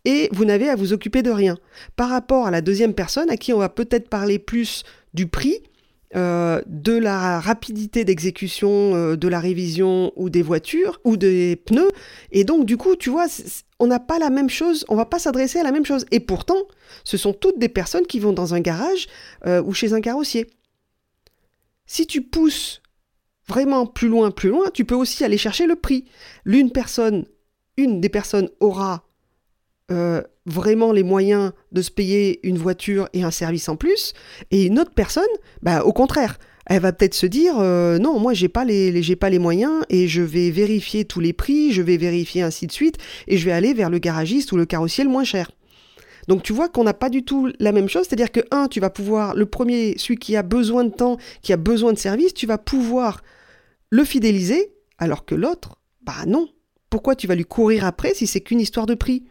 et 0.04 0.28
vous 0.32 0.44
n'avez 0.44 0.68
à 0.68 0.76
vous 0.76 0.92
occuper 0.92 1.22
de 1.22 1.30
rien. 1.30 1.56
Par 1.96 2.08
rapport 2.08 2.46
à 2.46 2.50
la 2.50 2.60
deuxième 2.60 2.94
personne, 2.94 3.30
à 3.30 3.36
qui 3.36 3.52
on 3.52 3.58
va 3.58 3.68
peut-être 3.68 4.08
parler 4.08 4.38
plus 4.38 4.84
du 5.14 5.26
prix, 5.26 5.62
euh, 6.14 6.62
de 6.66 6.96
la 6.96 7.40
rapidité 7.40 8.04
d'exécution 8.04 8.94
euh, 8.94 9.16
de 9.16 9.26
la 9.26 9.40
révision 9.40 10.12
ou 10.14 10.30
des 10.30 10.40
voitures 10.40 11.00
ou 11.04 11.16
des 11.16 11.56
pneus. 11.56 11.90
Et 12.30 12.44
donc, 12.44 12.64
du 12.64 12.76
coup, 12.76 12.94
tu 12.94 13.10
vois, 13.10 13.26
on 13.80 13.88
n'a 13.88 13.98
pas 13.98 14.20
la 14.20 14.30
même 14.30 14.48
chose, 14.48 14.84
on 14.88 14.94
va 14.94 15.04
pas 15.04 15.18
s'adresser 15.18 15.58
à 15.58 15.64
la 15.64 15.72
même 15.72 15.84
chose. 15.84 16.06
Et 16.12 16.20
pourtant, 16.20 16.62
ce 17.02 17.16
sont 17.16 17.32
toutes 17.32 17.58
des 17.58 17.68
personnes 17.68 18.06
qui 18.06 18.20
vont 18.20 18.32
dans 18.32 18.54
un 18.54 18.60
garage 18.60 19.08
euh, 19.46 19.60
ou 19.62 19.74
chez 19.74 19.94
un 19.94 20.00
carrossier. 20.00 20.46
Si 21.86 22.06
tu 22.06 22.22
pousses 22.22 22.82
vraiment 23.48 23.86
plus 23.86 24.08
loin, 24.08 24.30
plus 24.30 24.48
loin, 24.48 24.70
tu 24.72 24.84
peux 24.84 24.94
aussi 24.94 25.24
aller 25.24 25.38
chercher 25.38 25.66
le 25.66 25.76
prix. 25.76 26.04
L'une 26.44 26.72
personne, 26.72 27.26
une 27.76 28.00
des 28.00 28.08
personnes 28.08 28.48
aura 28.60 29.04
euh, 29.92 30.20
vraiment 30.46 30.92
les 30.92 31.04
moyens 31.04 31.52
de 31.72 31.82
se 31.82 31.90
payer 31.90 32.44
une 32.46 32.58
voiture 32.58 33.08
et 33.12 33.22
un 33.22 33.30
service 33.30 33.68
en 33.68 33.76
plus, 33.76 34.14
et 34.50 34.64
une 34.64 34.78
autre 34.78 34.92
personne, 34.92 35.24
bah, 35.62 35.84
au 35.84 35.92
contraire, 35.92 36.38
elle 36.66 36.80
va 36.80 36.92
peut-être 36.92 37.14
se 37.14 37.26
dire 37.26 37.54
euh, 37.58 37.98
non, 37.98 38.18
moi 38.18 38.34
j'ai 38.34 38.48
pas 38.48 38.64
pas 38.64 39.30
les 39.30 39.38
moyens 39.38 39.84
et 39.88 40.08
je 40.08 40.22
vais 40.22 40.50
vérifier 40.50 41.04
tous 41.04 41.20
les 41.20 41.32
prix, 41.32 41.72
je 41.72 41.82
vais 41.82 41.96
vérifier 41.96 42.42
ainsi 42.42 42.66
de 42.66 42.72
suite 42.72 42.96
et 43.28 43.36
je 43.36 43.44
vais 43.44 43.52
aller 43.52 43.74
vers 43.74 43.90
le 43.90 43.98
garagiste 43.98 44.50
ou 44.50 44.56
le 44.56 44.66
carrossier 44.66 45.04
le 45.04 45.10
moins 45.10 45.24
cher. 45.24 45.50
Donc 46.28 46.42
tu 46.42 46.52
vois 46.52 46.68
qu'on 46.68 46.84
n'a 46.84 46.94
pas 46.94 47.10
du 47.10 47.24
tout 47.24 47.52
la 47.58 47.72
même 47.72 47.88
chose, 47.88 48.06
c'est-à-dire 48.08 48.32
que 48.32 48.40
un, 48.50 48.68
tu 48.68 48.80
vas 48.80 48.90
pouvoir, 48.90 49.34
le 49.34 49.46
premier, 49.46 49.96
celui 49.98 50.16
qui 50.16 50.36
a 50.36 50.42
besoin 50.42 50.84
de 50.84 50.90
temps, 50.90 51.16
qui 51.42 51.52
a 51.52 51.56
besoin 51.56 51.92
de 51.92 51.98
service, 51.98 52.34
tu 52.34 52.46
vas 52.46 52.58
pouvoir 52.58 53.22
le 53.90 54.04
fidéliser, 54.04 54.74
alors 54.98 55.24
que 55.24 55.34
l'autre, 55.34 55.76
bah 56.02 56.26
non. 56.26 56.48
Pourquoi 56.90 57.16
tu 57.16 57.26
vas 57.26 57.34
lui 57.34 57.44
courir 57.44 57.84
après 57.84 58.14
si 58.14 58.26
c'est 58.26 58.40
qu'une 58.40 58.60
histoire 58.60 58.86
de 58.86 58.94
prix? 58.94 59.24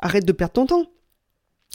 Arrête 0.00 0.24
de 0.24 0.32
perdre 0.32 0.52
ton 0.54 0.66
temps. 0.66 0.86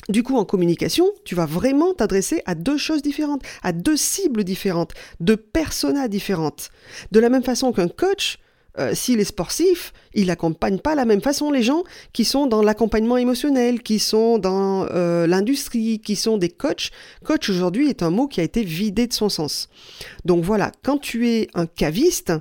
Du 0.09 0.23
coup, 0.23 0.37
en 0.37 0.45
communication, 0.45 1.05
tu 1.23 1.33
vas 1.35 1.45
vraiment 1.45 1.93
t'adresser 1.93 2.41
à 2.45 2.55
deux 2.55 2.77
choses 2.77 3.01
différentes, 3.01 3.41
à 3.61 3.71
deux 3.71 3.95
cibles 3.95 4.43
différentes, 4.43 4.93
deux 5.19 5.37
personas 5.37 6.07
différentes. 6.07 6.71
De 7.11 7.19
la 7.19 7.29
même 7.29 7.43
façon 7.43 7.71
qu'un 7.71 7.87
coach, 7.87 8.37
euh, 8.79 8.95
s'il 8.95 9.19
est 9.19 9.25
sportif, 9.25 9.93
il 10.15 10.27
n'accompagne 10.27 10.79
pas 10.79 10.91
de 10.91 10.97
la 10.97 11.05
même 11.05 11.21
façon 11.21 11.51
les 11.51 11.61
gens 11.61 11.83
qui 12.11 12.25
sont 12.25 12.47
dans 12.47 12.63
l'accompagnement 12.63 13.17
émotionnel, 13.17 13.81
qui 13.83 13.99
sont 13.99 14.39
dans 14.39 14.87
euh, 14.91 15.27
l'industrie, 15.27 15.99
qui 15.99 16.15
sont 16.15 16.37
des 16.37 16.49
coachs. 16.49 16.89
Coach 17.23 17.49
aujourd'hui 17.49 17.89
est 17.89 18.01
un 18.01 18.09
mot 18.09 18.27
qui 18.27 18.41
a 18.41 18.43
été 18.43 18.63
vidé 18.63 19.05
de 19.05 19.13
son 19.13 19.29
sens. 19.29 19.69
Donc 20.25 20.43
voilà, 20.43 20.71
quand 20.81 20.97
tu 20.97 21.29
es 21.29 21.49
un 21.53 21.67
caviste, 21.67 22.33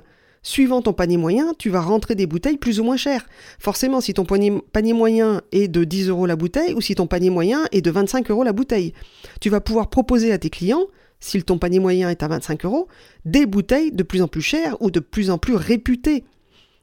suivant 0.43 0.81
ton 0.81 0.93
panier 0.93 1.17
moyen, 1.17 1.53
tu 1.57 1.69
vas 1.69 1.81
rentrer 1.81 2.15
des 2.15 2.27
bouteilles 2.27 2.57
plus 2.57 2.79
ou 2.79 2.83
moins 2.83 2.97
chères. 2.97 3.27
Forcément, 3.59 4.01
si 4.01 4.13
ton 4.13 4.25
panier 4.25 4.93
moyen 4.93 5.41
est 5.51 5.67
de 5.67 5.83
10 5.83 6.09
euros 6.09 6.25
la 6.25 6.35
bouteille 6.35 6.73
ou 6.73 6.81
si 6.81 6.95
ton 6.95 7.07
panier 7.07 7.29
moyen 7.29 7.63
est 7.71 7.81
de 7.81 7.91
25 7.91 8.29
euros 8.29 8.43
la 8.43 8.53
bouteille, 8.53 8.93
tu 9.39 9.49
vas 9.49 9.61
pouvoir 9.61 9.89
proposer 9.89 10.31
à 10.31 10.37
tes 10.37 10.49
clients 10.49 10.87
si 11.23 11.41
ton 11.41 11.57
panier 11.57 11.79
moyen 11.79 12.09
est 12.09 12.21
à 12.21 12.27
25 12.27 12.65
euros, 12.65 12.89
des 13.23 13.45
bouteilles 13.45 13.93
de 13.93 14.03
plus 14.03 14.21
en 14.21 14.27
plus 14.27 14.41
chères 14.41 14.75
ou 14.81 14.91
de 14.91 14.99
plus 14.99 15.29
en 15.29 15.37
plus 15.37 15.55
réputées. 15.55 16.25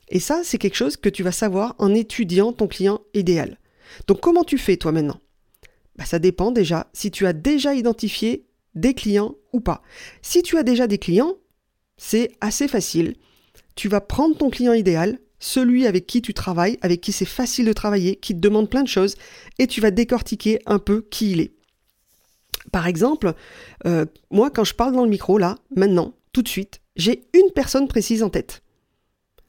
Et 0.08 0.18
ça, 0.18 0.40
c'est 0.44 0.56
quelque 0.56 0.76
chose 0.76 0.96
que 0.96 1.10
tu 1.10 1.22
vas 1.22 1.30
savoir 1.30 1.74
en 1.78 1.94
étudiant 1.94 2.54
ton 2.54 2.66
client 2.66 3.02
idéal. 3.12 3.58
Donc 4.06 4.20
comment 4.20 4.42
tu 4.42 4.56
fais 4.56 4.78
toi 4.78 4.92
maintenant? 4.92 5.20
Bah, 5.96 6.06
Ça 6.06 6.18
dépend 6.18 6.52
déjà 6.52 6.88
si 6.94 7.10
tu 7.10 7.26
as 7.26 7.34
déjà 7.34 7.74
identifié 7.74 8.46
des 8.74 8.94
clients 8.94 9.34
ou 9.52 9.60
pas. 9.60 9.82
Si 10.22 10.42
tu 10.42 10.56
as 10.56 10.62
déjà 10.62 10.86
des 10.86 10.98
clients, 10.98 11.34
c'est 11.98 12.32
assez 12.40 12.66
facile. 12.66 13.16
Tu 13.74 13.88
vas 13.88 14.00
prendre 14.00 14.38
ton 14.38 14.48
client 14.48 14.72
idéal, 14.72 15.18
celui 15.38 15.86
avec 15.86 16.06
qui 16.06 16.22
tu 16.22 16.32
travailles, 16.32 16.78
avec 16.80 17.02
qui 17.02 17.12
c'est 17.12 17.26
facile 17.26 17.66
de 17.66 17.74
travailler, 17.74 18.16
qui 18.16 18.34
te 18.34 18.40
demande 18.40 18.70
plein 18.70 18.82
de 18.82 18.88
choses, 18.88 19.16
et 19.58 19.66
tu 19.66 19.82
vas 19.82 19.90
décortiquer 19.90 20.60
un 20.64 20.78
peu 20.78 21.02
qui 21.10 21.32
il 21.32 21.40
est. 21.40 21.59
Par 22.72 22.86
exemple, 22.86 23.34
euh, 23.86 24.06
moi, 24.30 24.50
quand 24.50 24.64
je 24.64 24.74
parle 24.74 24.92
dans 24.92 25.04
le 25.04 25.10
micro, 25.10 25.38
là, 25.38 25.56
maintenant, 25.74 26.14
tout 26.32 26.42
de 26.42 26.48
suite, 26.48 26.80
j'ai 26.96 27.24
une 27.34 27.50
personne 27.52 27.88
précise 27.88 28.22
en 28.22 28.30
tête. 28.30 28.62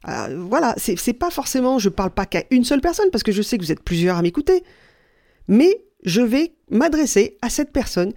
Euh, 0.07 0.43
voilà, 0.49 0.73
c'est 0.77 1.13
pas 1.13 1.29
forcément, 1.29 1.77
je 1.77 1.89
parle 1.89 2.11
pas 2.11 2.25
qu'à 2.25 2.43
une 2.49 2.63
seule 2.63 2.81
personne, 2.81 3.09
parce 3.11 3.23
que 3.23 3.31
je 3.31 3.41
sais 3.41 3.57
que 3.57 3.63
vous 3.63 3.71
êtes 3.71 3.83
plusieurs 3.83 4.17
à 4.17 4.21
m'écouter, 4.21 4.63
mais 5.47 5.83
je 6.03 6.21
vais 6.21 6.55
m'adresser 6.69 7.37
à 7.41 7.49
cette 7.49 7.71
personne 7.71 8.13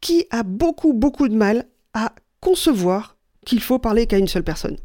qui 0.00 0.26
a 0.30 0.42
beaucoup, 0.42 0.92
beaucoup 0.92 1.28
de 1.28 1.34
mal 1.34 1.66
à 1.92 2.14
concevoir 2.40 3.16
qu'il 3.44 3.60
faut 3.60 3.78
parler 3.78 4.06
qu'à 4.06 4.18
une 4.18 4.28
seule 4.28 4.44
personne. 4.44 4.76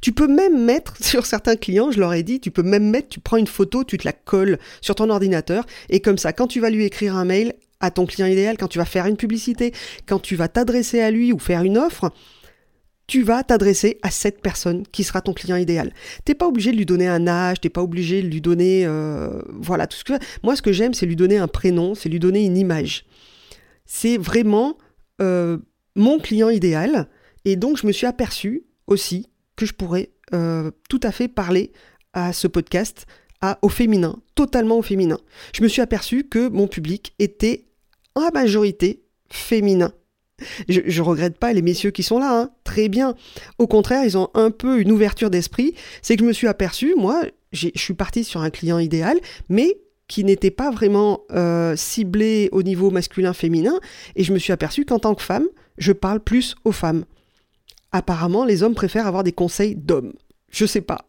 Tu 0.00 0.12
peux 0.12 0.28
même 0.28 0.64
mettre 0.64 0.96
sur 1.04 1.26
certains 1.26 1.56
clients, 1.56 1.90
je 1.90 1.98
leur 1.98 2.12
ai 2.12 2.22
dit, 2.22 2.40
tu 2.40 2.50
peux 2.50 2.62
même 2.62 2.88
mettre, 2.88 3.08
tu 3.08 3.20
prends 3.20 3.36
une 3.36 3.46
photo, 3.46 3.84
tu 3.84 3.98
te 3.98 4.04
la 4.06 4.12
colles 4.12 4.58
sur 4.80 4.94
ton 4.94 5.10
ordinateur, 5.10 5.66
et 5.88 6.00
comme 6.00 6.18
ça, 6.18 6.32
quand 6.32 6.46
tu 6.46 6.60
vas 6.60 6.70
lui 6.70 6.84
écrire 6.84 7.16
un 7.16 7.24
mail 7.24 7.54
à 7.84 7.90
ton 7.90 8.06
client 8.06 8.26
idéal, 8.26 8.56
quand 8.58 8.68
tu 8.68 8.78
vas 8.78 8.84
faire 8.84 9.06
une 9.06 9.16
publicité, 9.16 9.72
quand 10.06 10.18
tu 10.18 10.36
vas 10.36 10.48
t'adresser 10.48 11.00
à 11.00 11.10
lui 11.10 11.32
ou 11.32 11.38
faire 11.38 11.62
une 11.62 11.78
offre, 11.78 12.12
tu 13.06 13.22
vas 13.22 13.42
t'adresser 13.42 13.98
à 14.02 14.10
cette 14.10 14.40
personne 14.40 14.84
qui 14.90 15.04
sera 15.04 15.20
ton 15.20 15.34
client 15.34 15.56
idéal. 15.56 15.92
T'es 16.24 16.34
pas 16.34 16.46
obligé 16.46 16.72
de 16.72 16.76
lui 16.76 16.86
donner 16.86 17.06
un 17.06 17.26
âge, 17.26 17.60
t'es 17.60 17.68
pas 17.68 17.82
obligé 17.82 18.22
de 18.22 18.28
lui 18.28 18.40
donner, 18.40 18.86
euh, 18.86 19.42
voilà, 19.52 19.86
tout 19.86 19.96
ce 19.96 20.04
que. 20.04 20.14
Moi, 20.42 20.56
ce 20.56 20.62
que 20.62 20.72
j'aime, 20.72 20.94
c'est 20.94 21.06
lui 21.06 21.16
donner 21.16 21.36
un 21.36 21.48
prénom, 21.48 21.94
c'est 21.94 22.08
lui 22.08 22.18
donner 22.18 22.44
une 22.44 22.56
image. 22.56 23.04
C'est 23.84 24.16
vraiment 24.16 24.78
euh, 25.20 25.58
mon 25.96 26.18
client 26.18 26.48
idéal, 26.48 27.08
et 27.44 27.56
donc 27.56 27.76
je 27.76 27.86
me 27.86 27.92
suis 27.92 28.06
aperçu 28.06 28.64
aussi 28.86 29.28
que 29.56 29.66
je 29.66 29.74
pourrais 29.74 30.10
euh, 30.32 30.70
tout 30.88 31.00
à 31.02 31.12
fait 31.12 31.28
parler 31.28 31.72
à 32.14 32.32
ce 32.32 32.46
podcast 32.46 33.06
à, 33.40 33.58
au 33.60 33.68
féminin, 33.68 34.16
totalement 34.34 34.78
au 34.78 34.82
féminin. 34.82 35.18
Je 35.54 35.62
me 35.62 35.68
suis 35.68 35.82
aperçu 35.82 36.24
que 36.24 36.48
mon 36.48 36.66
public 36.66 37.14
était 37.18 37.66
en 38.14 38.30
majorité 38.32 39.02
féminin. 39.28 39.92
Je, 40.68 40.80
je 40.86 41.02
regrette 41.02 41.38
pas 41.38 41.52
les 41.52 41.62
messieurs 41.62 41.90
qui 41.90 42.02
sont 42.02 42.18
là, 42.18 42.40
hein. 42.40 42.50
très 42.64 42.88
bien. 42.88 43.14
Au 43.58 43.66
contraire, 43.66 44.04
ils 44.04 44.18
ont 44.18 44.30
un 44.34 44.50
peu 44.50 44.80
une 44.80 44.90
ouverture 44.90 45.30
d'esprit. 45.30 45.74
C'est 46.02 46.16
que 46.16 46.22
je 46.22 46.28
me 46.28 46.32
suis 46.32 46.48
aperçu, 46.48 46.94
moi, 46.96 47.22
je 47.52 47.68
suis 47.74 47.94
parti 47.94 48.24
sur 48.24 48.40
un 48.40 48.50
client 48.50 48.78
idéal, 48.78 49.18
mais 49.48 49.78
qui 50.08 50.24
n'était 50.24 50.50
pas 50.50 50.70
vraiment 50.70 51.22
euh, 51.30 51.76
ciblé 51.76 52.48
au 52.52 52.62
niveau 52.62 52.90
masculin-féminin, 52.90 53.78
et 54.16 54.24
je 54.24 54.32
me 54.32 54.38
suis 54.38 54.52
aperçu 54.52 54.84
qu'en 54.84 54.98
tant 54.98 55.14
que 55.14 55.22
femme, 55.22 55.46
je 55.78 55.92
parle 55.92 56.20
plus 56.20 56.56
aux 56.64 56.72
femmes. 56.72 57.04
Apparemment, 57.92 58.44
les 58.44 58.62
hommes 58.62 58.74
préfèrent 58.74 59.06
avoir 59.06 59.24
des 59.24 59.32
conseils 59.32 59.76
d'hommes. 59.76 60.12
Je 60.50 60.66
sais 60.66 60.80
pas. 60.80 61.08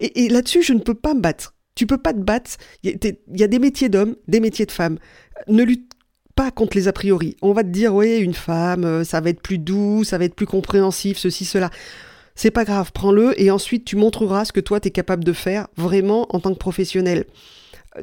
Et, 0.00 0.24
et 0.24 0.28
là-dessus, 0.28 0.62
je 0.62 0.72
ne 0.72 0.80
peux 0.80 0.94
pas 0.94 1.14
me 1.14 1.20
battre. 1.20 1.54
Tu 1.74 1.86
peux 1.86 1.98
pas 1.98 2.14
te 2.14 2.18
battre. 2.18 2.52
Il 2.82 2.98
y, 3.34 3.42
a 3.42 3.48
des 3.48 3.58
métiers 3.58 3.90
d'hommes, 3.90 4.16
des 4.28 4.40
métiers 4.40 4.66
de 4.66 4.72
femmes. 4.72 4.98
Ne 5.46 5.62
lutte 5.62 5.92
pas 6.36 6.52
contre 6.52 6.76
les 6.76 6.86
a 6.86 6.92
priori. 6.92 7.36
On 7.42 7.52
va 7.52 7.64
te 7.64 7.68
dire, 7.68 7.92
oui, 7.94 8.18
une 8.18 8.34
femme, 8.34 8.84
euh, 8.84 9.04
ça 9.04 9.20
va 9.20 9.30
être 9.30 9.40
plus 9.40 9.58
doux, 9.58 10.04
ça 10.04 10.18
va 10.18 10.26
être 10.26 10.36
plus 10.36 10.46
compréhensif, 10.46 11.18
ceci, 11.18 11.44
cela. 11.44 11.70
C'est 12.36 12.50
pas 12.50 12.64
grave, 12.64 12.92
prends-le 12.92 13.40
et 13.40 13.50
ensuite 13.50 13.86
tu 13.86 13.96
montreras 13.96 14.44
ce 14.44 14.52
que 14.52 14.60
toi 14.60 14.78
tu 14.78 14.88
es 14.88 14.90
capable 14.90 15.24
de 15.24 15.32
faire 15.32 15.68
vraiment 15.76 16.26
en 16.34 16.38
tant 16.38 16.52
que 16.52 16.58
professionnel. 16.58 17.24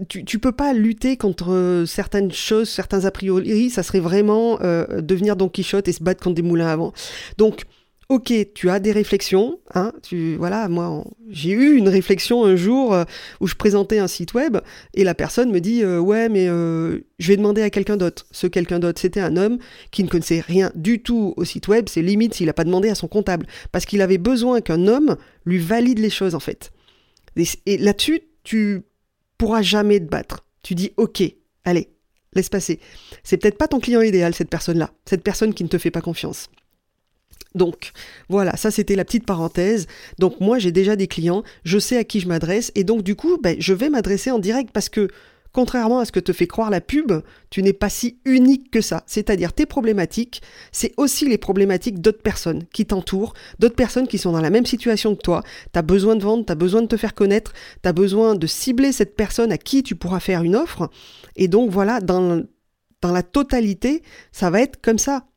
Tu, 0.10 0.26
tu 0.26 0.40
peux 0.40 0.52
pas 0.52 0.74
lutter 0.74 1.18
contre 1.18 1.54
euh, 1.54 1.86
certaines 1.86 2.32
choses, 2.32 2.68
certains 2.68 3.06
a 3.06 3.12
priori, 3.12 3.70
ça 3.70 3.84
serait 3.84 4.00
vraiment 4.00 4.58
euh, 4.62 5.02
devenir 5.02 5.36
Don 5.36 5.50
Quichotte 5.50 5.88
et 5.88 5.94
se 5.94 6.04
battre 6.04 6.24
contre 6.24 6.36
des 6.36 6.42
moulins 6.42 6.68
avant. 6.68 6.94
Donc, 7.38 7.66
ok, 8.10 8.34
tu 8.54 8.70
as 8.70 8.80
des 8.80 8.92
réflexions, 8.92 9.60
hein, 9.74 9.92
tu, 10.02 10.36
voilà, 10.36 10.68
moi, 10.70 11.04
j'ai 11.30 11.52
eu 11.52 11.76
une 11.76 11.90
réflexion 11.90 12.46
un 12.46 12.56
jour 12.56 12.94
euh, 12.94 13.04
où 13.40 13.48
je 13.48 13.56
présentais 13.56 14.00
un 14.00 14.08
site 14.08 14.34
web 14.34 14.58
et 14.94 15.04
la 15.04 15.16
personne 15.16 15.52
me 15.52 15.60
dit, 15.60 15.84
euh, 15.84 16.00
ouais, 16.00 16.30
mais 16.30 16.48
euh, 16.48 17.00
je 17.20 17.28
vais 17.30 17.38
demander 17.38 17.62
à 17.62 17.70
quelqu'un 17.70 17.98
d'autre. 17.98 18.26
Ce 18.32 18.48
quelqu'un 18.48 18.80
d'autre, 18.80 19.00
c'était 19.00 19.20
un 19.20 19.38
homme 19.38 19.58
qui 19.92 20.04
ne 20.04 20.10
connaissait 20.10 20.42
rien 20.42 20.72
du 20.76 21.02
tout 21.02 21.34
au 21.38 21.46
site 21.46 21.68
web, 21.68 21.88
c'est 21.90 22.02
limite 22.02 22.34
s'il 22.34 22.48
n'a 22.48 22.54
pas 22.54 22.66
demandé 22.66 22.90
à 22.90 22.96
son 22.96 23.08
comptable, 23.08 23.48
parce 23.72 23.86
qu'il 23.86 24.02
avait 24.02 24.18
besoin 24.18 24.62
qu'un 24.62 24.88
homme 24.88 25.16
lui 25.46 25.60
valide 25.60 26.00
les 26.00 26.10
choses, 26.10 26.36
en 26.36 26.40
fait. 26.40 26.72
Et, 27.36 27.46
et 27.66 27.78
là-dessus, 27.78 28.22
tu 28.44 28.84
pourras 29.38 29.62
jamais 29.62 30.00
te 30.00 30.06
battre. 30.06 30.46
Tu 30.62 30.76
dis, 30.76 30.92
ok, 30.98 31.24
allez, 31.66 31.90
laisse 32.34 32.50
passer. 32.50 32.80
C'est 33.24 33.38
peut-être 33.38 33.58
pas 33.58 33.68
ton 33.68 33.80
client 33.80 34.02
idéal, 34.02 34.34
cette 34.34 34.50
personne-là, 34.50 34.92
cette 35.06 35.24
personne 35.24 35.54
qui 35.54 35.64
ne 35.64 35.70
te 35.70 35.78
fait 35.78 35.92
pas 35.92 36.02
confiance. 36.02 36.50
Donc 37.56 37.92
voilà, 38.30 38.56
ça 38.58 38.72
c'était 38.72 38.96
la 38.96 39.06
petite 39.06 39.26
parenthèse. 39.26 39.88
Donc 40.20 40.40
moi 40.40 40.60
j'ai 40.60 40.72
déjà 40.72 40.96
des 40.96 41.08
clients, 41.08 41.44
je 41.64 41.80
sais 41.80 41.98
à 41.98 42.04
qui 42.04 42.20
je 42.20 42.28
m'adresse 42.28 42.72
et 42.76 42.84
donc 42.84 43.04
du 43.04 43.16
coup 43.16 43.38
ben, 43.42 43.56
je 43.60 43.74
vais 43.74 43.90
m'adresser 43.90 44.32
en 44.32 44.40
direct 44.40 44.72
parce 44.74 44.90
que 44.90 45.08
contrairement 45.54 46.00
à 46.00 46.06
ce 46.06 46.12
que 46.12 46.20
te 46.20 46.34
fait 46.34 46.48
croire 46.48 46.72
la 46.72 46.82
pub, 46.82 47.14
tu 47.52 47.62
n'es 47.62 47.74
pas 47.74 47.90
si 47.90 48.18
unique 48.26 48.72
que 48.72 48.82
ça. 48.82 49.04
C'est-à-dire 49.06 49.54
tes 49.54 49.68
problématiques, 49.68 50.42
c'est 50.72 50.94
aussi 50.98 51.30
les 51.30 51.38
problématiques 51.38 52.02
d'autres 52.02 52.24
personnes 52.24 52.64
qui 52.74 52.86
t'entourent, 52.86 53.34
d'autres 53.60 53.76
personnes 53.76 54.08
qui 54.08 54.18
sont 54.18 54.32
dans 54.32 54.42
la 54.42 54.50
même 54.50 54.66
situation 54.66 55.16
que 55.16 55.22
toi. 55.22 55.44
Tu 55.72 55.80
as 55.80 55.84
besoin 55.84 56.16
de 56.16 56.24
vendre, 56.24 56.46
tu 56.46 56.52
as 56.52 56.56
besoin 56.56 56.82
de 56.82 56.88
te 56.88 56.98
faire 56.98 57.14
connaître, 57.14 57.54
tu 57.84 57.88
as 57.88 57.94
besoin 57.94 58.36
de 58.36 58.48
cibler 58.48 58.92
cette 58.92 59.16
personne 59.16 59.52
à 59.52 59.60
qui 59.60 59.84
tu 59.84 59.96
pourras 59.96 60.20
faire 60.20 60.42
une 60.42 60.56
offre. 60.56 60.90
Et 61.36 61.48
donc 61.48 61.70
voilà, 61.70 62.02
dans, 62.02 62.44
dans 63.02 63.12
la 63.12 63.24
totalité, 63.24 64.02
ça 64.32 64.50
va 64.50 64.60
être 64.60 64.82
comme 64.82 64.98
ça. 64.98 65.28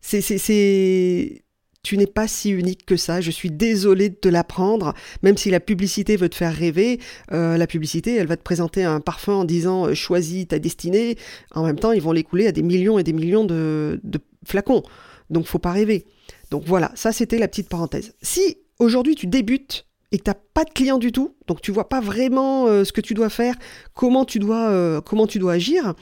C'est 0.00 1.42
tu 1.86 1.96
n'es 1.96 2.08
pas 2.08 2.26
si 2.26 2.50
unique 2.50 2.84
que 2.84 2.96
ça. 2.96 3.20
Je 3.20 3.30
suis 3.30 3.52
désolée 3.52 4.08
de 4.08 4.16
te 4.16 4.28
l'apprendre, 4.28 4.92
même 5.22 5.36
si 5.36 5.50
la 5.50 5.60
publicité 5.60 6.16
veut 6.16 6.28
te 6.28 6.34
faire 6.34 6.52
rêver. 6.52 6.98
Euh, 7.30 7.56
la 7.56 7.68
publicité, 7.68 8.16
elle 8.16 8.26
va 8.26 8.36
te 8.36 8.42
présenter 8.42 8.82
un 8.82 8.98
parfum 8.98 9.34
en 9.34 9.44
disant 9.44 9.86
euh, 9.86 9.94
choisis 9.94 10.48
ta 10.48 10.58
destinée. 10.58 11.16
En 11.54 11.64
même 11.64 11.78
temps, 11.78 11.92
ils 11.92 12.02
vont 12.02 12.10
l'écouler 12.10 12.48
à 12.48 12.52
des 12.52 12.64
millions 12.64 12.98
et 12.98 13.04
des 13.04 13.12
millions 13.12 13.44
de, 13.44 14.00
flacons. 14.44 14.82
Donc, 15.30 15.46
faut 15.46 15.60
pas 15.60 15.70
rêver. 15.70 16.06
Donc 16.50 16.64
voilà, 16.66 16.90
ça 16.96 17.12
c'était 17.12 17.38
la 17.38 17.46
petite 17.46 17.68
parenthèse. 17.68 18.14
Si 18.20 18.58
aujourd'hui 18.80 19.14
tu 19.14 19.28
débutes 19.28 19.86
et 20.10 20.18
que 20.18 20.24
tu 20.24 20.30
n'as 20.30 20.36
pas 20.54 20.64
de 20.64 20.70
client 20.70 20.98
du 20.98 21.12
tout, 21.12 21.36
donc 21.46 21.60
tu 21.60 21.70
vois 21.70 21.88
pas 21.88 22.00
vraiment 22.00 22.66
euh, 22.66 22.82
ce 22.82 22.92
que 22.92 23.00
tu 23.00 23.14
dois 23.14 23.30
faire, 23.30 23.54
comment 23.94 24.24
tu 24.24 24.40
dois, 24.40 25.00
comment 25.02 25.28
tu 25.28 25.38
dois 25.38 25.52
agir, 25.52 25.94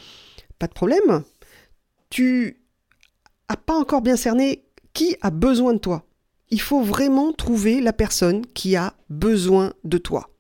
pas 0.59 0.67
de 0.67 0.73
problème. 0.73 1.25
Tu 2.09 2.63
as 3.49 3.59
pas 3.59 3.75
encore 3.75 4.01
bien 4.01 4.17
cerné 4.17 4.65
qui 4.95 5.17
a 5.21 5.31
besoin 5.31 5.75
de 5.75 5.79
toi 5.79 6.07
Il 6.51 6.61
faut 6.61 6.83
vraiment 6.83 7.33
trouver 7.33 7.81
la 7.81 7.93
personne 7.93 8.47
qui 8.55 8.77
a 8.77 8.95
besoin 9.11 9.75
de 9.85 9.99
toi. 9.99 10.31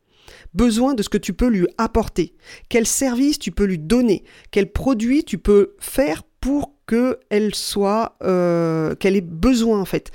Besoin 0.54 0.94
de 0.94 1.02
ce 1.02 1.08
que 1.08 1.18
tu 1.18 1.34
peux 1.34 1.48
lui 1.48 1.66
apporter. 1.76 2.34
Quel 2.68 2.86
service 2.86 3.38
tu 3.38 3.50
peux 3.50 3.64
lui 3.64 3.78
donner. 3.78 4.24
Quel 4.52 4.70
produit 4.70 5.24
tu 5.24 5.36
peux 5.36 5.74
faire 5.80 6.22
pour 6.40 6.74
qu'elle 6.86 7.54
soit, 7.54 8.16
euh, 8.22 8.94
qu'elle 8.94 9.16
ait 9.16 9.20
besoin 9.20 9.80
en 9.80 9.84
fait. 9.84 10.10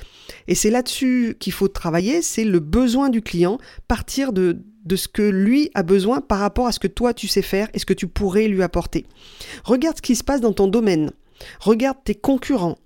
Et 0.47 0.55
c'est 0.55 0.69
là-dessus 0.69 1.35
qu'il 1.39 1.53
faut 1.53 1.67
travailler, 1.67 2.21
c'est 2.21 2.43
le 2.43 2.59
besoin 2.59 3.09
du 3.09 3.21
client, 3.21 3.57
partir 3.87 4.31
de, 4.31 4.59
de 4.85 4.95
ce 4.95 5.07
que 5.07 5.23
lui 5.23 5.71
a 5.73 5.83
besoin 5.83 6.21
par 6.21 6.39
rapport 6.39 6.67
à 6.67 6.71
ce 6.71 6.79
que 6.79 6.87
toi 6.87 7.13
tu 7.13 7.27
sais 7.27 7.41
faire 7.41 7.69
et 7.73 7.79
ce 7.79 7.85
que 7.85 7.93
tu 7.93 8.07
pourrais 8.07 8.47
lui 8.47 8.61
apporter. 8.61 9.05
Regarde 9.63 9.97
ce 9.97 10.01
qui 10.03 10.15
se 10.15 10.23
passe 10.23 10.41
dans 10.41 10.53
ton 10.53 10.67
domaine. 10.67 11.11
Regarde 11.59 11.97
tes 12.03 12.15
concurrents. 12.15 12.77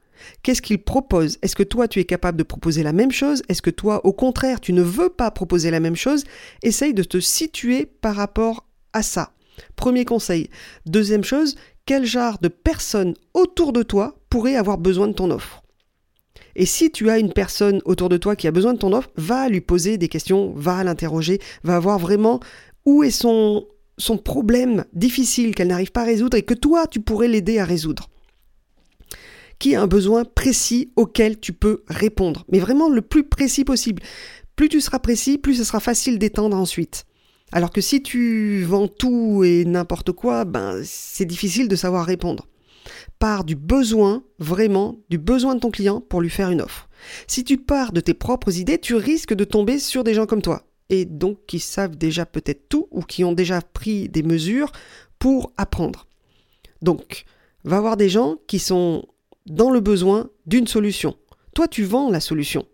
Qu'est-ce 0.41 0.61
qu'il 0.61 0.83
propose? 0.83 1.37
Est-ce 1.41 1.55
que 1.55 1.63
toi, 1.63 1.87
tu 1.87 1.99
es 1.99 2.05
capable 2.05 2.37
de 2.37 2.43
proposer 2.43 2.83
la 2.83 2.93
même 2.93 3.11
chose? 3.11 3.43
Est-ce 3.49 3.61
que 3.61 3.69
toi, 3.69 4.05
au 4.05 4.13
contraire, 4.13 4.59
tu 4.59 4.73
ne 4.73 4.81
veux 4.81 5.09
pas 5.09 5.31
proposer 5.31 5.71
la 5.71 5.79
même 5.79 5.95
chose? 5.95 6.23
Essaye 6.61 6.93
de 6.93 7.03
te 7.03 7.19
situer 7.19 7.85
par 7.85 8.15
rapport 8.15 8.65
à 8.93 9.03
ça. 9.03 9.31
Premier 9.75 10.05
conseil. 10.05 10.49
Deuxième 10.85 11.23
chose, 11.23 11.55
quel 11.85 12.05
genre 12.05 12.37
de 12.39 12.47
personne 12.47 13.13
autour 13.33 13.73
de 13.73 13.83
toi 13.83 14.15
pourrait 14.29 14.55
avoir 14.55 14.77
besoin 14.77 15.07
de 15.07 15.13
ton 15.13 15.31
offre? 15.31 15.63
Et 16.55 16.65
si 16.65 16.91
tu 16.91 17.09
as 17.09 17.17
une 17.17 17.33
personne 17.33 17.81
autour 17.85 18.09
de 18.09 18.17
toi 18.17 18.35
qui 18.35 18.47
a 18.47 18.51
besoin 18.51 18.73
de 18.73 18.79
ton 18.79 18.93
offre, 18.93 19.09
va 19.17 19.49
lui 19.49 19.61
poser 19.61 19.97
des 19.97 20.07
questions, 20.07 20.53
va 20.55 20.83
l'interroger, 20.83 21.39
va 21.63 21.79
voir 21.79 21.97
vraiment 21.97 22.39
où 22.85 23.03
est 23.03 23.11
son, 23.11 23.65
son 23.97 24.17
problème 24.17 24.85
difficile 24.93 25.55
qu'elle 25.55 25.69
n'arrive 25.69 25.91
pas 25.91 26.01
à 26.01 26.05
résoudre 26.05 26.37
et 26.37 26.43
que 26.43 26.53
toi, 26.53 26.85
tu 26.87 26.99
pourrais 26.99 27.27
l'aider 27.27 27.59
à 27.59 27.65
résoudre 27.65 28.09
un 29.71 29.87
besoin 29.87 30.25
précis 30.25 30.91
auquel 30.95 31.39
tu 31.39 31.53
peux 31.53 31.83
répondre. 31.87 32.45
Mais 32.51 32.59
vraiment 32.59 32.89
le 32.89 33.01
plus 33.01 33.23
précis 33.23 33.63
possible. 33.63 34.03
Plus 34.55 34.69
tu 34.69 34.81
seras 34.81 34.99
précis, 34.99 35.37
plus 35.37 35.55
ce 35.55 35.63
sera 35.63 35.79
facile 35.79 36.19
d'étendre 36.19 36.57
ensuite. 36.57 37.05
Alors 37.51 37.71
que 37.71 37.81
si 37.81 38.01
tu 38.01 38.63
vends 38.63 38.87
tout 38.87 39.43
et 39.43 39.63
n'importe 39.65 40.11
quoi, 40.11 40.43
ben 40.43 40.81
c'est 40.83 41.25
difficile 41.25 41.67
de 41.67 41.75
savoir 41.75 42.05
répondre. 42.05 42.47
Pars 43.19 43.43
du 43.43 43.55
besoin, 43.55 44.23
vraiment, 44.39 44.97
du 45.09 45.17
besoin 45.17 45.55
de 45.55 45.59
ton 45.59 45.71
client 45.71 46.01
pour 46.01 46.21
lui 46.21 46.29
faire 46.29 46.49
une 46.49 46.61
offre. 46.61 46.89
Si 47.27 47.43
tu 47.43 47.57
pars 47.57 47.91
de 47.91 48.01
tes 48.01 48.13
propres 48.13 48.57
idées, 48.57 48.79
tu 48.79 48.95
risques 48.95 49.33
de 49.33 49.43
tomber 49.43 49.79
sur 49.79 50.03
des 50.03 50.13
gens 50.13 50.25
comme 50.25 50.41
toi, 50.41 50.63
et 50.89 51.05
donc 51.05 51.45
qui 51.45 51.59
savent 51.59 51.95
déjà 51.95 52.25
peut-être 52.25 52.67
tout 52.69 52.87
ou 52.91 53.01
qui 53.01 53.23
ont 53.23 53.33
déjà 53.33 53.61
pris 53.61 54.09
des 54.09 54.23
mesures 54.23 54.71
pour 55.19 55.53
apprendre. 55.55 56.07
Donc, 56.81 57.25
va 57.63 57.79
voir 57.79 57.97
des 57.97 58.09
gens 58.09 58.37
qui 58.47 58.59
sont 58.59 59.05
dans 59.45 59.69
le 59.69 59.79
besoin 59.79 60.29
d'une 60.45 60.67
solution. 60.67 61.15
Toi, 61.53 61.67
tu 61.67 61.83
vends 61.83 62.09
la 62.09 62.19
solution. 62.19 62.65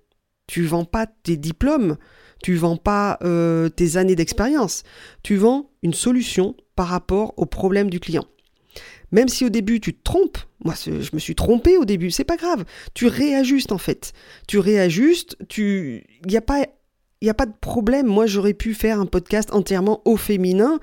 Tu 0.47 0.63
vends 0.63 0.85
pas 0.85 1.05
tes 1.05 1.38
diplômes, 1.38 1.97
tu 2.41 2.55
vends 2.55 2.77
pas 2.77 3.19
euh, 3.23 3.69
tes 3.69 3.97
années 3.97 4.15
d'expérience. 4.15 4.83
Tu 5.21 5.35
vends 5.35 5.69
une 5.83 5.93
solution 5.93 6.55
par 6.75 6.88
rapport 6.88 7.33
au 7.38 7.45
problème 7.45 7.89
du 7.89 7.99
client. 7.99 8.25
Même 9.11 9.27
si 9.27 9.45
au 9.45 9.49
début 9.49 9.79
tu 9.79 9.93
te 9.93 10.03
trompes, 10.03 10.38
moi 10.63 10.73
je 10.85 11.09
me 11.13 11.19
suis 11.19 11.35
trompé 11.35 11.77
au 11.77 11.85
début, 11.85 12.11
c'est 12.11 12.23
pas 12.23 12.38
grave. 12.38 12.65
Tu 12.93 13.07
réajustes 13.07 13.71
en 13.71 13.77
fait. 13.77 14.13
Tu 14.47 14.59
réajustes, 14.59 15.35
tu 15.49 16.03
il 16.23 16.29
n'y 16.29 16.38
a 16.38 16.41
pas 16.41 16.65
il 17.21 17.25
n'y 17.25 17.29
a 17.29 17.33
pas 17.33 17.45
de 17.45 17.53
problème. 17.59 18.07
Moi, 18.07 18.25
j'aurais 18.27 18.53
pu 18.53 18.73
faire 18.73 18.99
un 18.99 19.05
podcast 19.05 19.49
entièrement 19.51 20.01
au 20.05 20.15
féminin. 20.15 20.79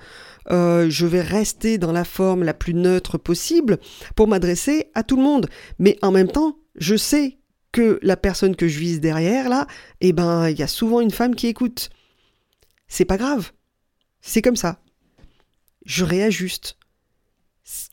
Euh, 0.50 0.88
je 0.90 1.06
vais 1.06 1.22
rester 1.22 1.78
dans 1.78 1.92
la 1.92 2.04
forme 2.04 2.44
la 2.44 2.54
plus 2.54 2.74
neutre 2.74 3.18
possible 3.18 3.78
pour 4.14 4.28
m'adresser 4.28 4.90
à 4.94 5.02
tout 5.02 5.16
le 5.16 5.22
monde. 5.22 5.48
Mais 5.78 5.98
en 6.02 6.12
même 6.12 6.28
temps, 6.28 6.58
je 6.76 6.96
sais 6.96 7.38
que 7.72 7.98
la 8.02 8.16
personne 8.16 8.54
que 8.54 8.68
je 8.68 8.78
vise 8.78 9.00
derrière, 9.00 9.48
là, 9.48 9.66
eh 10.00 10.12
ben, 10.12 10.48
il 10.50 10.58
y 10.58 10.62
a 10.62 10.68
souvent 10.68 11.00
une 11.00 11.10
femme 11.10 11.34
qui 11.34 11.46
écoute. 11.46 11.90
C'est 12.86 13.04
pas 13.04 13.16
grave. 13.16 13.52
C'est 14.20 14.42
comme 14.42 14.56
ça. 14.56 14.80
Je 15.86 16.04
réajuste. 16.04 16.76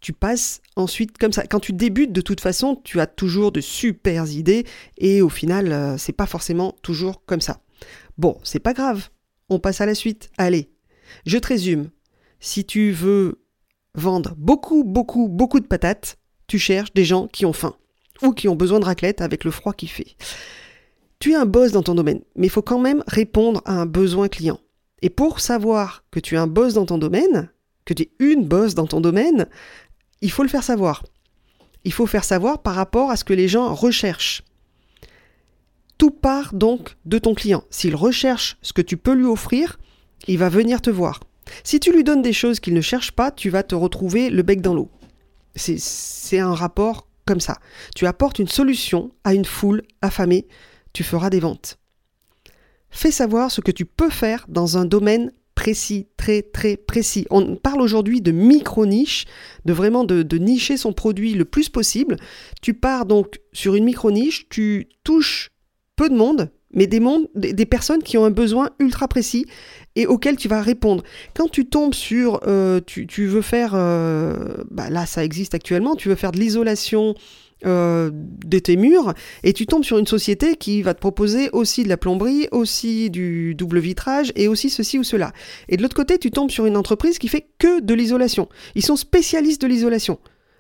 Tu 0.01 0.13
passes 0.13 0.61
ensuite 0.75 1.17
comme 1.17 1.31
ça. 1.31 1.47
Quand 1.47 1.59
tu 1.59 1.73
débutes, 1.73 2.11
de 2.11 2.21
toute 2.21 2.41
façon, 2.41 2.79
tu 2.83 2.99
as 2.99 3.07
toujours 3.07 3.51
de 3.51 3.61
super 3.61 4.29
idées 4.29 4.65
et 4.97 5.21
au 5.21 5.29
final, 5.29 5.71
euh, 5.71 5.97
c'est 5.97 6.13
pas 6.13 6.27
forcément 6.27 6.75
toujours 6.83 7.25
comme 7.25 7.41
ça. 7.41 7.62
Bon, 8.17 8.37
c'est 8.43 8.59
pas 8.59 8.73
grave. 8.73 9.09
On 9.49 9.59
passe 9.59 9.81
à 9.81 9.85
la 9.85 9.95
suite. 9.95 10.29
Allez, 10.37 10.69
je 11.25 11.37
te 11.37 11.47
résume. 11.47 11.89
Si 12.39 12.65
tu 12.65 12.91
veux 12.91 13.43
vendre 13.95 14.35
beaucoup, 14.37 14.83
beaucoup, 14.83 15.27
beaucoup 15.27 15.59
de 15.59 15.67
patates, 15.67 16.17
tu 16.47 16.59
cherches 16.59 16.93
des 16.93 17.05
gens 17.05 17.27
qui 17.27 17.45
ont 17.45 17.53
faim 17.53 17.75
ou 18.21 18.31
qui 18.31 18.47
ont 18.47 18.55
besoin 18.55 18.79
de 18.79 18.85
raclette 18.85 19.21
avec 19.21 19.43
le 19.43 19.51
froid 19.51 19.73
qui 19.73 19.87
fait. 19.87 20.15
Tu 21.19 21.31
es 21.31 21.35
un 21.35 21.45
boss 21.45 21.71
dans 21.71 21.83
ton 21.83 21.95
domaine, 21.95 22.21
mais 22.35 22.47
il 22.47 22.49
faut 22.49 22.61
quand 22.61 22.79
même 22.79 23.03
répondre 23.07 23.61
à 23.65 23.73
un 23.73 23.85
besoin 23.85 24.27
client. 24.27 24.59
Et 25.01 25.09
pour 25.09 25.39
savoir 25.39 26.03
que 26.11 26.19
tu 26.19 26.35
es 26.35 26.37
un 26.37 26.47
boss 26.47 26.73
dans 26.73 26.85
ton 26.85 26.97
domaine, 26.97 27.49
que 27.85 27.93
tu 27.93 28.03
es 28.03 28.11
une 28.19 28.45
boss 28.45 28.75
dans 28.75 28.87
ton 28.87 29.01
domaine, 29.01 29.47
il 30.21 30.31
faut 30.31 30.43
le 30.43 30.49
faire 30.49 30.63
savoir. 30.63 31.03
Il 31.83 31.91
faut 31.93 32.07
faire 32.07 32.23
savoir 32.23 32.61
par 32.61 32.75
rapport 32.75 33.11
à 33.11 33.17
ce 33.17 33.23
que 33.23 33.33
les 33.33 33.47
gens 33.47 33.73
recherchent. 33.73 34.43
Tout 36.03 36.11
part 36.11 36.53
donc 36.53 36.97
de 37.05 37.17
ton 37.17 37.33
client. 37.33 37.63
S'il 37.69 37.95
recherche 37.95 38.57
ce 38.61 38.73
que 38.73 38.81
tu 38.81 38.97
peux 38.97 39.13
lui 39.13 39.23
offrir, 39.23 39.79
il 40.27 40.37
va 40.37 40.49
venir 40.49 40.81
te 40.81 40.89
voir. 40.89 41.21
Si 41.63 41.79
tu 41.79 41.93
lui 41.93 42.03
donnes 42.03 42.21
des 42.21 42.33
choses 42.33 42.59
qu'il 42.59 42.73
ne 42.73 42.81
cherche 42.81 43.13
pas, 43.13 43.31
tu 43.31 43.49
vas 43.49 43.63
te 43.63 43.73
retrouver 43.73 44.29
le 44.29 44.43
bec 44.43 44.59
dans 44.59 44.73
l'eau. 44.73 44.89
C'est 45.55 46.39
un 46.39 46.53
rapport 46.53 47.07
comme 47.25 47.39
ça. 47.39 47.57
Tu 47.95 48.05
apportes 48.05 48.39
une 48.39 48.49
solution 48.49 49.13
à 49.23 49.33
une 49.33 49.45
foule 49.45 49.81
affamée, 50.01 50.45
tu 50.91 51.05
feras 51.05 51.29
des 51.29 51.39
ventes. 51.39 51.79
Fais 52.89 53.11
savoir 53.11 53.49
ce 53.49 53.61
que 53.61 53.71
tu 53.71 53.85
peux 53.85 54.09
faire 54.09 54.43
dans 54.49 54.77
un 54.77 54.83
domaine 54.83 55.31
précis, 55.55 56.09
très 56.17 56.41
très 56.41 56.75
précis. 56.75 57.25
On 57.29 57.55
parle 57.55 57.79
aujourd'hui 57.79 58.19
de 58.19 58.31
micro-niche, 58.31 59.23
de 59.63 59.71
vraiment 59.71 60.03
de, 60.03 60.21
de, 60.21 60.37
nicher 60.37 60.75
son 60.75 60.91
produit 60.91 61.33
le 61.33 61.45
plus 61.45 61.69
possible. 61.69 62.17
Tu 62.61 62.73
pars 62.73 63.05
donc 63.05 63.39
sur 63.53 63.75
une 63.75 63.85
micro-niche, 63.85 64.49
tu 64.49 64.89
touches 65.05 65.52
peu 66.03 66.09
de 66.09 66.15
monde, 66.15 66.49
mais 66.73 66.85
des, 66.85 66.99
mondes, 66.99 67.29
des, 67.33 67.65
personnes 67.65 68.03
qui 68.03 68.17
ont 68.17 68.25
un 68.25 68.29
besoin 68.29 68.71
ultra 68.79 69.07
précis 69.07 69.45
et 69.95 70.05
auquel 70.05 70.35
tu 70.35 70.49
vas 70.49 70.61
répondre. 70.61 71.01
Quand 71.33 71.47
tu 71.47 71.65
tombes 71.65 71.93
sur, 71.93 72.41
euh, 72.45 72.81
tu, 72.85 73.25
veux 73.25 73.41
faire, 73.41 73.71
euh, 73.73 74.57
bah 74.69 74.89
là 74.89 75.05
ça 75.05 75.23
existe 75.23 75.55
actuellement, 75.55 75.95
tu 75.95 76.09
veux 76.09 76.15
faire 76.15 76.33
de 76.33 76.39
l'isolation 76.39 77.15
euh, 77.65 78.11
de 78.13 78.59
tes 78.59 78.75
murs 78.75 79.13
et 79.43 79.53
tu 79.53 79.65
tombes 79.65 79.85
sur 79.85 79.97
une 79.97 80.07
société 80.07 80.57
qui 80.57 80.81
va 80.81 80.93
te 80.93 80.99
proposer 80.99 81.49
aussi 81.53 81.85
de 81.85 81.89
la 81.89 81.95
plomberie, 81.95 82.49
aussi 82.51 83.09
du 83.09 83.55
double 83.55 83.79
vitrage 83.79 84.33
et 84.35 84.49
aussi 84.49 84.69
ceci 84.69 84.99
ou 84.99 85.05
cela. 85.05 85.31
Et 85.69 85.77
de 85.77 85.83
l'autre 85.83 85.95
côté, 85.95 86.17
tu 86.17 86.31
tombes 86.31 86.51
sur 86.51 86.65
une 86.65 86.75
entreprise 86.75 87.17
qui 87.17 87.29
fait 87.29 87.47
que 87.59 87.79
de 87.79 87.93
l'isolation. 87.93 88.49
Ils 88.75 88.83
sont 88.83 88.97
spécialistes 88.97 89.61
de 89.61 89.67
l'isolation. 89.67 90.19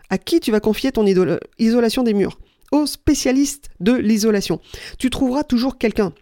À 0.09 0.17
qui 0.17 0.39
tu 0.39 0.51
vas 0.51 0.61
confier 0.61 0.93
ton 0.93 1.05
isolation 1.57 2.03
des 2.03 2.13
murs? 2.13 2.39
Aux 2.71 2.85
spécialistes 2.85 3.69
de 3.79 3.93
l'isolation. 3.93 4.59
Tu 4.99 5.09
trouveras 5.09 5.43
toujours 5.43 5.77
quelqu'un. 5.77 6.13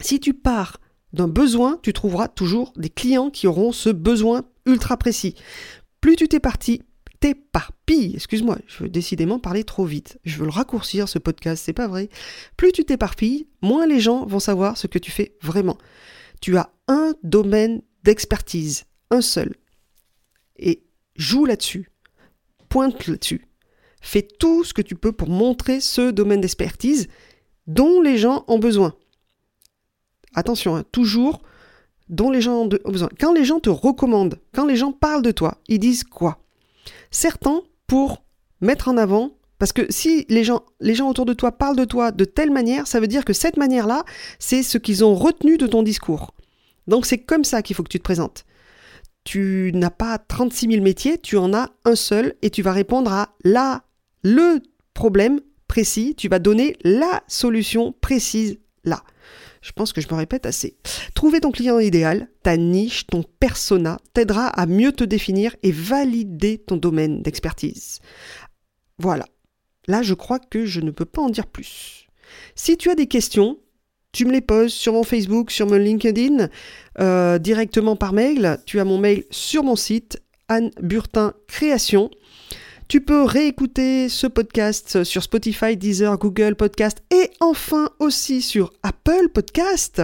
Si 0.00 0.20
tu 0.20 0.34
pars 0.34 0.80
d'un 1.12 1.28
besoin, 1.28 1.78
tu 1.82 1.92
trouveras 1.92 2.28
toujours 2.28 2.72
des 2.76 2.90
clients 2.90 3.30
qui 3.30 3.46
auront 3.46 3.72
ce 3.72 3.88
besoin 3.88 4.42
ultra 4.66 4.96
précis. 4.96 5.34
Plus 6.00 6.16
tu 6.16 6.28
t'es 6.28 6.40
parti, 6.40 6.82
t'éparpilles, 7.20 8.14
excuse-moi, 8.14 8.58
je 8.66 8.84
veux 8.84 8.88
décidément 8.88 9.38
parler 9.38 9.64
trop 9.64 9.84
vite. 9.84 10.18
Je 10.24 10.38
veux 10.38 10.44
le 10.44 10.50
raccourcir 10.50 11.08
ce 11.08 11.18
podcast, 11.18 11.62
c'est 11.64 11.72
pas 11.72 11.88
vrai. 11.88 12.08
Plus 12.56 12.72
tu 12.72 12.84
t'éparpilles, 12.84 13.48
moins 13.62 13.86
les 13.86 14.00
gens 14.00 14.26
vont 14.26 14.40
savoir 14.40 14.76
ce 14.76 14.86
que 14.86 14.98
tu 14.98 15.10
fais 15.10 15.36
vraiment. 15.42 15.78
Tu 16.40 16.56
as 16.56 16.70
un 16.86 17.14
domaine 17.22 17.82
d'expertise, 18.04 18.84
un 19.10 19.20
seul. 19.20 19.54
Et 20.56 20.84
joue 21.16 21.44
là-dessus. 21.44 21.90
Pointe 22.68 23.06
là-dessus. 23.06 23.47
Fais 24.00 24.22
tout 24.22 24.64
ce 24.64 24.72
que 24.72 24.82
tu 24.82 24.94
peux 24.94 25.12
pour 25.12 25.28
montrer 25.28 25.80
ce 25.80 26.10
domaine 26.10 26.40
d'expertise 26.40 27.08
dont 27.66 28.00
les 28.00 28.18
gens 28.18 28.44
ont 28.48 28.58
besoin. 28.58 28.94
Attention, 30.34 30.76
hein, 30.76 30.84
toujours 30.92 31.42
dont 32.08 32.30
les 32.30 32.40
gens 32.40 32.62
ont, 32.62 32.68
besoin. 32.86 33.08
Quand 33.20 33.32
les 33.32 33.44
gens 33.44 33.60
te 33.60 33.70
recommandent, 33.70 34.38
quand 34.54 34.66
les 34.66 34.76
gens 34.76 34.92
parlent 34.92 35.22
de 35.22 35.30
toi, 35.30 35.58
ils 35.68 35.78
disent 35.78 36.04
quoi? 36.04 36.38
Certains 37.10 37.62
pour 37.86 38.22
mettre 38.60 38.88
en 38.88 38.96
avant, 38.96 39.32
parce 39.58 39.72
que 39.72 39.90
si 39.90 40.24
les 40.28 40.44
gens, 40.44 40.62
les 40.80 40.94
gens 40.94 41.08
autour 41.10 41.26
de 41.26 41.34
toi 41.34 41.52
parlent 41.52 41.76
de 41.76 41.84
toi 41.84 42.12
de 42.12 42.24
telle 42.24 42.50
manière, 42.50 42.86
ça 42.86 43.00
veut 43.00 43.08
dire 43.08 43.24
que 43.24 43.32
cette 43.32 43.56
manière-là, 43.56 44.04
c'est 44.38 44.62
ce 44.62 44.78
qu'ils 44.78 45.04
ont 45.04 45.14
retenu 45.14 45.58
de 45.58 45.66
ton 45.66 45.82
discours. 45.82 46.34
Donc 46.86 47.04
c'est 47.04 47.18
comme 47.18 47.44
ça 47.44 47.60
qu'il 47.60 47.76
faut 47.76 47.82
que 47.82 47.88
tu 47.88 47.98
te 47.98 48.04
présentes 48.04 48.46
tu 49.28 49.72
n'as 49.74 49.90
pas 49.90 50.16
36 50.16 50.70
000 50.70 50.82
métiers, 50.82 51.18
tu 51.18 51.36
en 51.36 51.52
as 51.52 51.68
un 51.84 51.96
seul 51.96 52.34
et 52.40 52.48
tu 52.48 52.62
vas 52.62 52.72
répondre 52.72 53.12
à 53.12 53.34
la 53.44 53.82
le 54.28 54.60
problème 54.94 55.40
précis, 55.68 56.14
tu 56.16 56.28
vas 56.28 56.38
donner 56.38 56.76
la 56.82 57.22
solution 57.28 57.94
précise 58.00 58.58
là. 58.84 59.02
Je 59.62 59.72
pense 59.72 59.92
que 59.92 60.00
je 60.00 60.08
me 60.08 60.14
répète 60.14 60.46
assez. 60.46 60.76
Trouver 61.14 61.40
ton 61.40 61.50
client 61.50 61.78
idéal, 61.78 62.28
ta 62.42 62.56
niche, 62.56 63.06
ton 63.06 63.24
persona 63.40 63.98
t'aidera 64.12 64.46
à 64.46 64.66
mieux 64.66 64.92
te 64.92 65.04
définir 65.04 65.56
et 65.62 65.72
valider 65.72 66.58
ton 66.58 66.76
domaine 66.76 67.22
d'expertise. 67.22 68.00
Voilà. 68.98 69.24
Là, 69.86 70.02
je 70.02 70.14
crois 70.14 70.38
que 70.38 70.66
je 70.66 70.80
ne 70.80 70.90
peux 70.90 71.06
pas 71.06 71.22
en 71.22 71.30
dire 71.30 71.46
plus. 71.46 72.06
Si 72.54 72.76
tu 72.76 72.90
as 72.90 72.94
des 72.94 73.06
questions, 73.06 73.58
tu 74.12 74.26
me 74.26 74.32
les 74.32 74.42
poses 74.42 74.72
sur 74.72 74.92
mon 74.92 75.04
Facebook, 75.04 75.50
sur 75.50 75.66
mon 75.66 75.76
LinkedIn, 75.76 76.48
euh, 77.00 77.38
directement 77.38 77.96
par 77.96 78.12
mail. 78.12 78.58
Tu 78.66 78.78
as 78.78 78.84
mon 78.84 78.98
mail 78.98 79.24
sur 79.30 79.64
mon 79.64 79.76
site, 79.76 80.20
Anne 80.48 80.70
Burtin 80.80 81.32
Création. 81.46 82.10
Tu 82.88 83.02
peux 83.02 83.22
réécouter 83.22 84.08
ce 84.08 84.26
podcast 84.26 85.04
sur 85.04 85.22
Spotify, 85.22 85.76
Deezer, 85.76 86.16
Google 86.16 86.54
Podcast 86.54 87.02
et 87.10 87.30
enfin 87.38 87.90
aussi 87.98 88.40
sur 88.40 88.72
Apple 88.82 89.28
Podcast. 89.28 90.00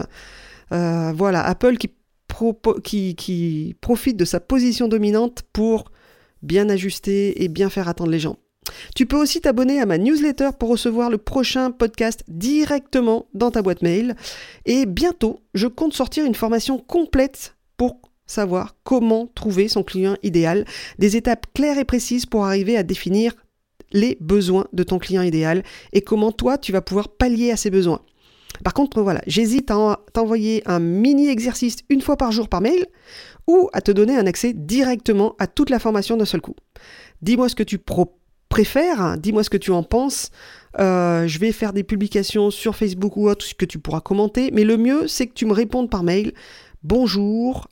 Euh, 0.70 1.10
voilà, 1.16 1.42
Apple 1.46 1.78
qui, 1.78 3.76
profite 3.80 4.18
de 4.18 4.26
sa 4.26 4.38
position 4.38 4.86
dominante 4.86 5.44
pour 5.54 5.92
bien 6.42 6.68
ajuster 6.68 7.42
et 7.42 7.48
bien 7.48 7.70
faire 7.70 7.88
attendre 7.88 8.10
les 8.10 8.18
gens. 8.18 8.36
Tu 8.94 9.06
peux 9.06 9.16
aussi 9.16 9.40
t'abonner 9.40 9.80
à 9.80 9.86
ma 9.86 9.96
newsletter 9.96 10.50
pour 10.58 10.68
recevoir 10.68 11.08
le 11.08 11.16
prochain 11.16 11.70
podcast 11.70 12.22
directement 12.28 13.28
dans 13.32 13.50
ta 13.50 13.62
boîte 13.62 13.80
mail. 13.80 14.14
Et 14.66 14.84
bientôt, 14.84 15.40
je 15.54 15.68
compte 15.68 15.94
sortir 15.94 16.26
une 16.26 16.34
formation 16.34 16.76
complète 16.76 17.56
savoir 18.26 18.76
comment 18.84 19.28
trouver 19.34 19.68
son 19.68 19.82
client 19.82 20.16
idéal, 20.22 20.64
des 20.98 21.16
étapes 21.16 21.46
claires 21.54 21.78
et 21.78 21.84
précises 21.84 22.26
pour 22.26 22.44
arriver 22.44 22.76
à 22.76 22.82
définir 22.82 23.34
les 23.92 24.16
besoins 24.20 24.66
de 24.72 24.82
ton 24.82 24.98
client 24.98 25.22
idéal 25.22 25.62
et 25.92 26.02
comment 26.02 26.32
toi 26.32 26.58
tu 26.58 26.72
vas 26.72 26.80
pouvoir 26.80 27.08
pallier 27.08 27.50
à 27.50 27.56
ces 27.56 27.70
besoins. 27.70 28.00
Par 28.62 28.72
contre, 28.72 29.00
voilà, 29.02 29.20
j'hésite 29.26 29.70
à 29.70 30.00
t'envoyer 30.12 30.62
un 30.66 30.78
mini 30.78 31.28
exercice 31.28 31.78
une 31.88 32.00
fois 32.00 32.16
par 32.16 32.30
jour 32.30 32.48
par 32.48 32.60
mail 32.60 32.86
ou 33.46 33.68
à 33.72 33.80
te 33.80 33.90
donner 33.90 34.16
un 34.16 34.26
accès 34.26 34.52
directement 34.52 35.34
à 35.38 35.46
toute 35.46 35.70
la 35.70 35.78
formation 35.78 36.16
d'un 36.16 36.24
seul 36.24 36.40
coup. 36.40 36.54
Dis-moi 37.20 37.48
ce 37.48 37.54
que 37.54 37.62
tu 37.62 37.78
préfères, 38.48 39.16
dis-moi 39.18 39.42
ce 39.42 39.50
que 39.50 39.56
tu 39.56 39.72
en 39.72 39.82
penses. 39.82 40.30
Euh, 40.78 41.26
je 41.26 41.38
vais 41.38 41.52
faire 41.52 41.72
des 41.72 41.84
publications 41.84 42.50
sur 42.50 42.76
Facebook 42.76 43.16
ou 43.16 43.28
autre, 43.28 43.44
ce 43.44 43.54
que 43.54 43.64
tu 43.64 43.78
pourras 43.78 44.00
commenter, 44.00 44.50
mais 44.52 44.64
le 44.64 44.76
mieux 44.76 45.08
c'est 45.08 45.26
que 45.26 45.34
tu 45.34 45.46
me 45.46 45.52
répondes 45.52 45.90
par 45.90 46.04
mail. 46.04 46.32
Bonjour, 46.82 47.66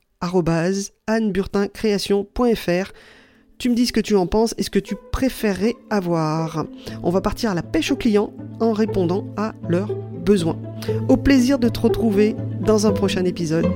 anneburtincréation.fr. 1.07 2.93
Tu 3.59 3.69
me 3.69 3.75
dis 3.75 3.87
ce 3.87 3.93
que 3.93 4.01
tu 4.01 4.17
en 4.17 4.27
penses 4.27 4.55
et 4.59 4.63
ce 4.63 4.71
que 4.71 4.79
tu 4.79 4.97
préférerais 5.13 5.77
avoir. 5.91 6.67
On 7.03 7.11
va 7.11 7.21
partir 7.21 7.51
à 7.51 7.55
la 7.55 7.63
pêche 7.63 7.93
aux 7.93 7.97
clients 7.97 8.33
en 8.61 8.73
répondant 8.73 9.27
à 9.37 9.53
leurs 9.69 9.95
besoins. 9.95 10.59
Au 11.09 11.17
plaisir 11.17 11.59
de 11.59 11.69
te 11.69 11.79
retrouver 11.79 12.35
dans 12.61 12.87
un 12.87 12.93
prochain 12.93 13.25
épisode. 13.25 13.67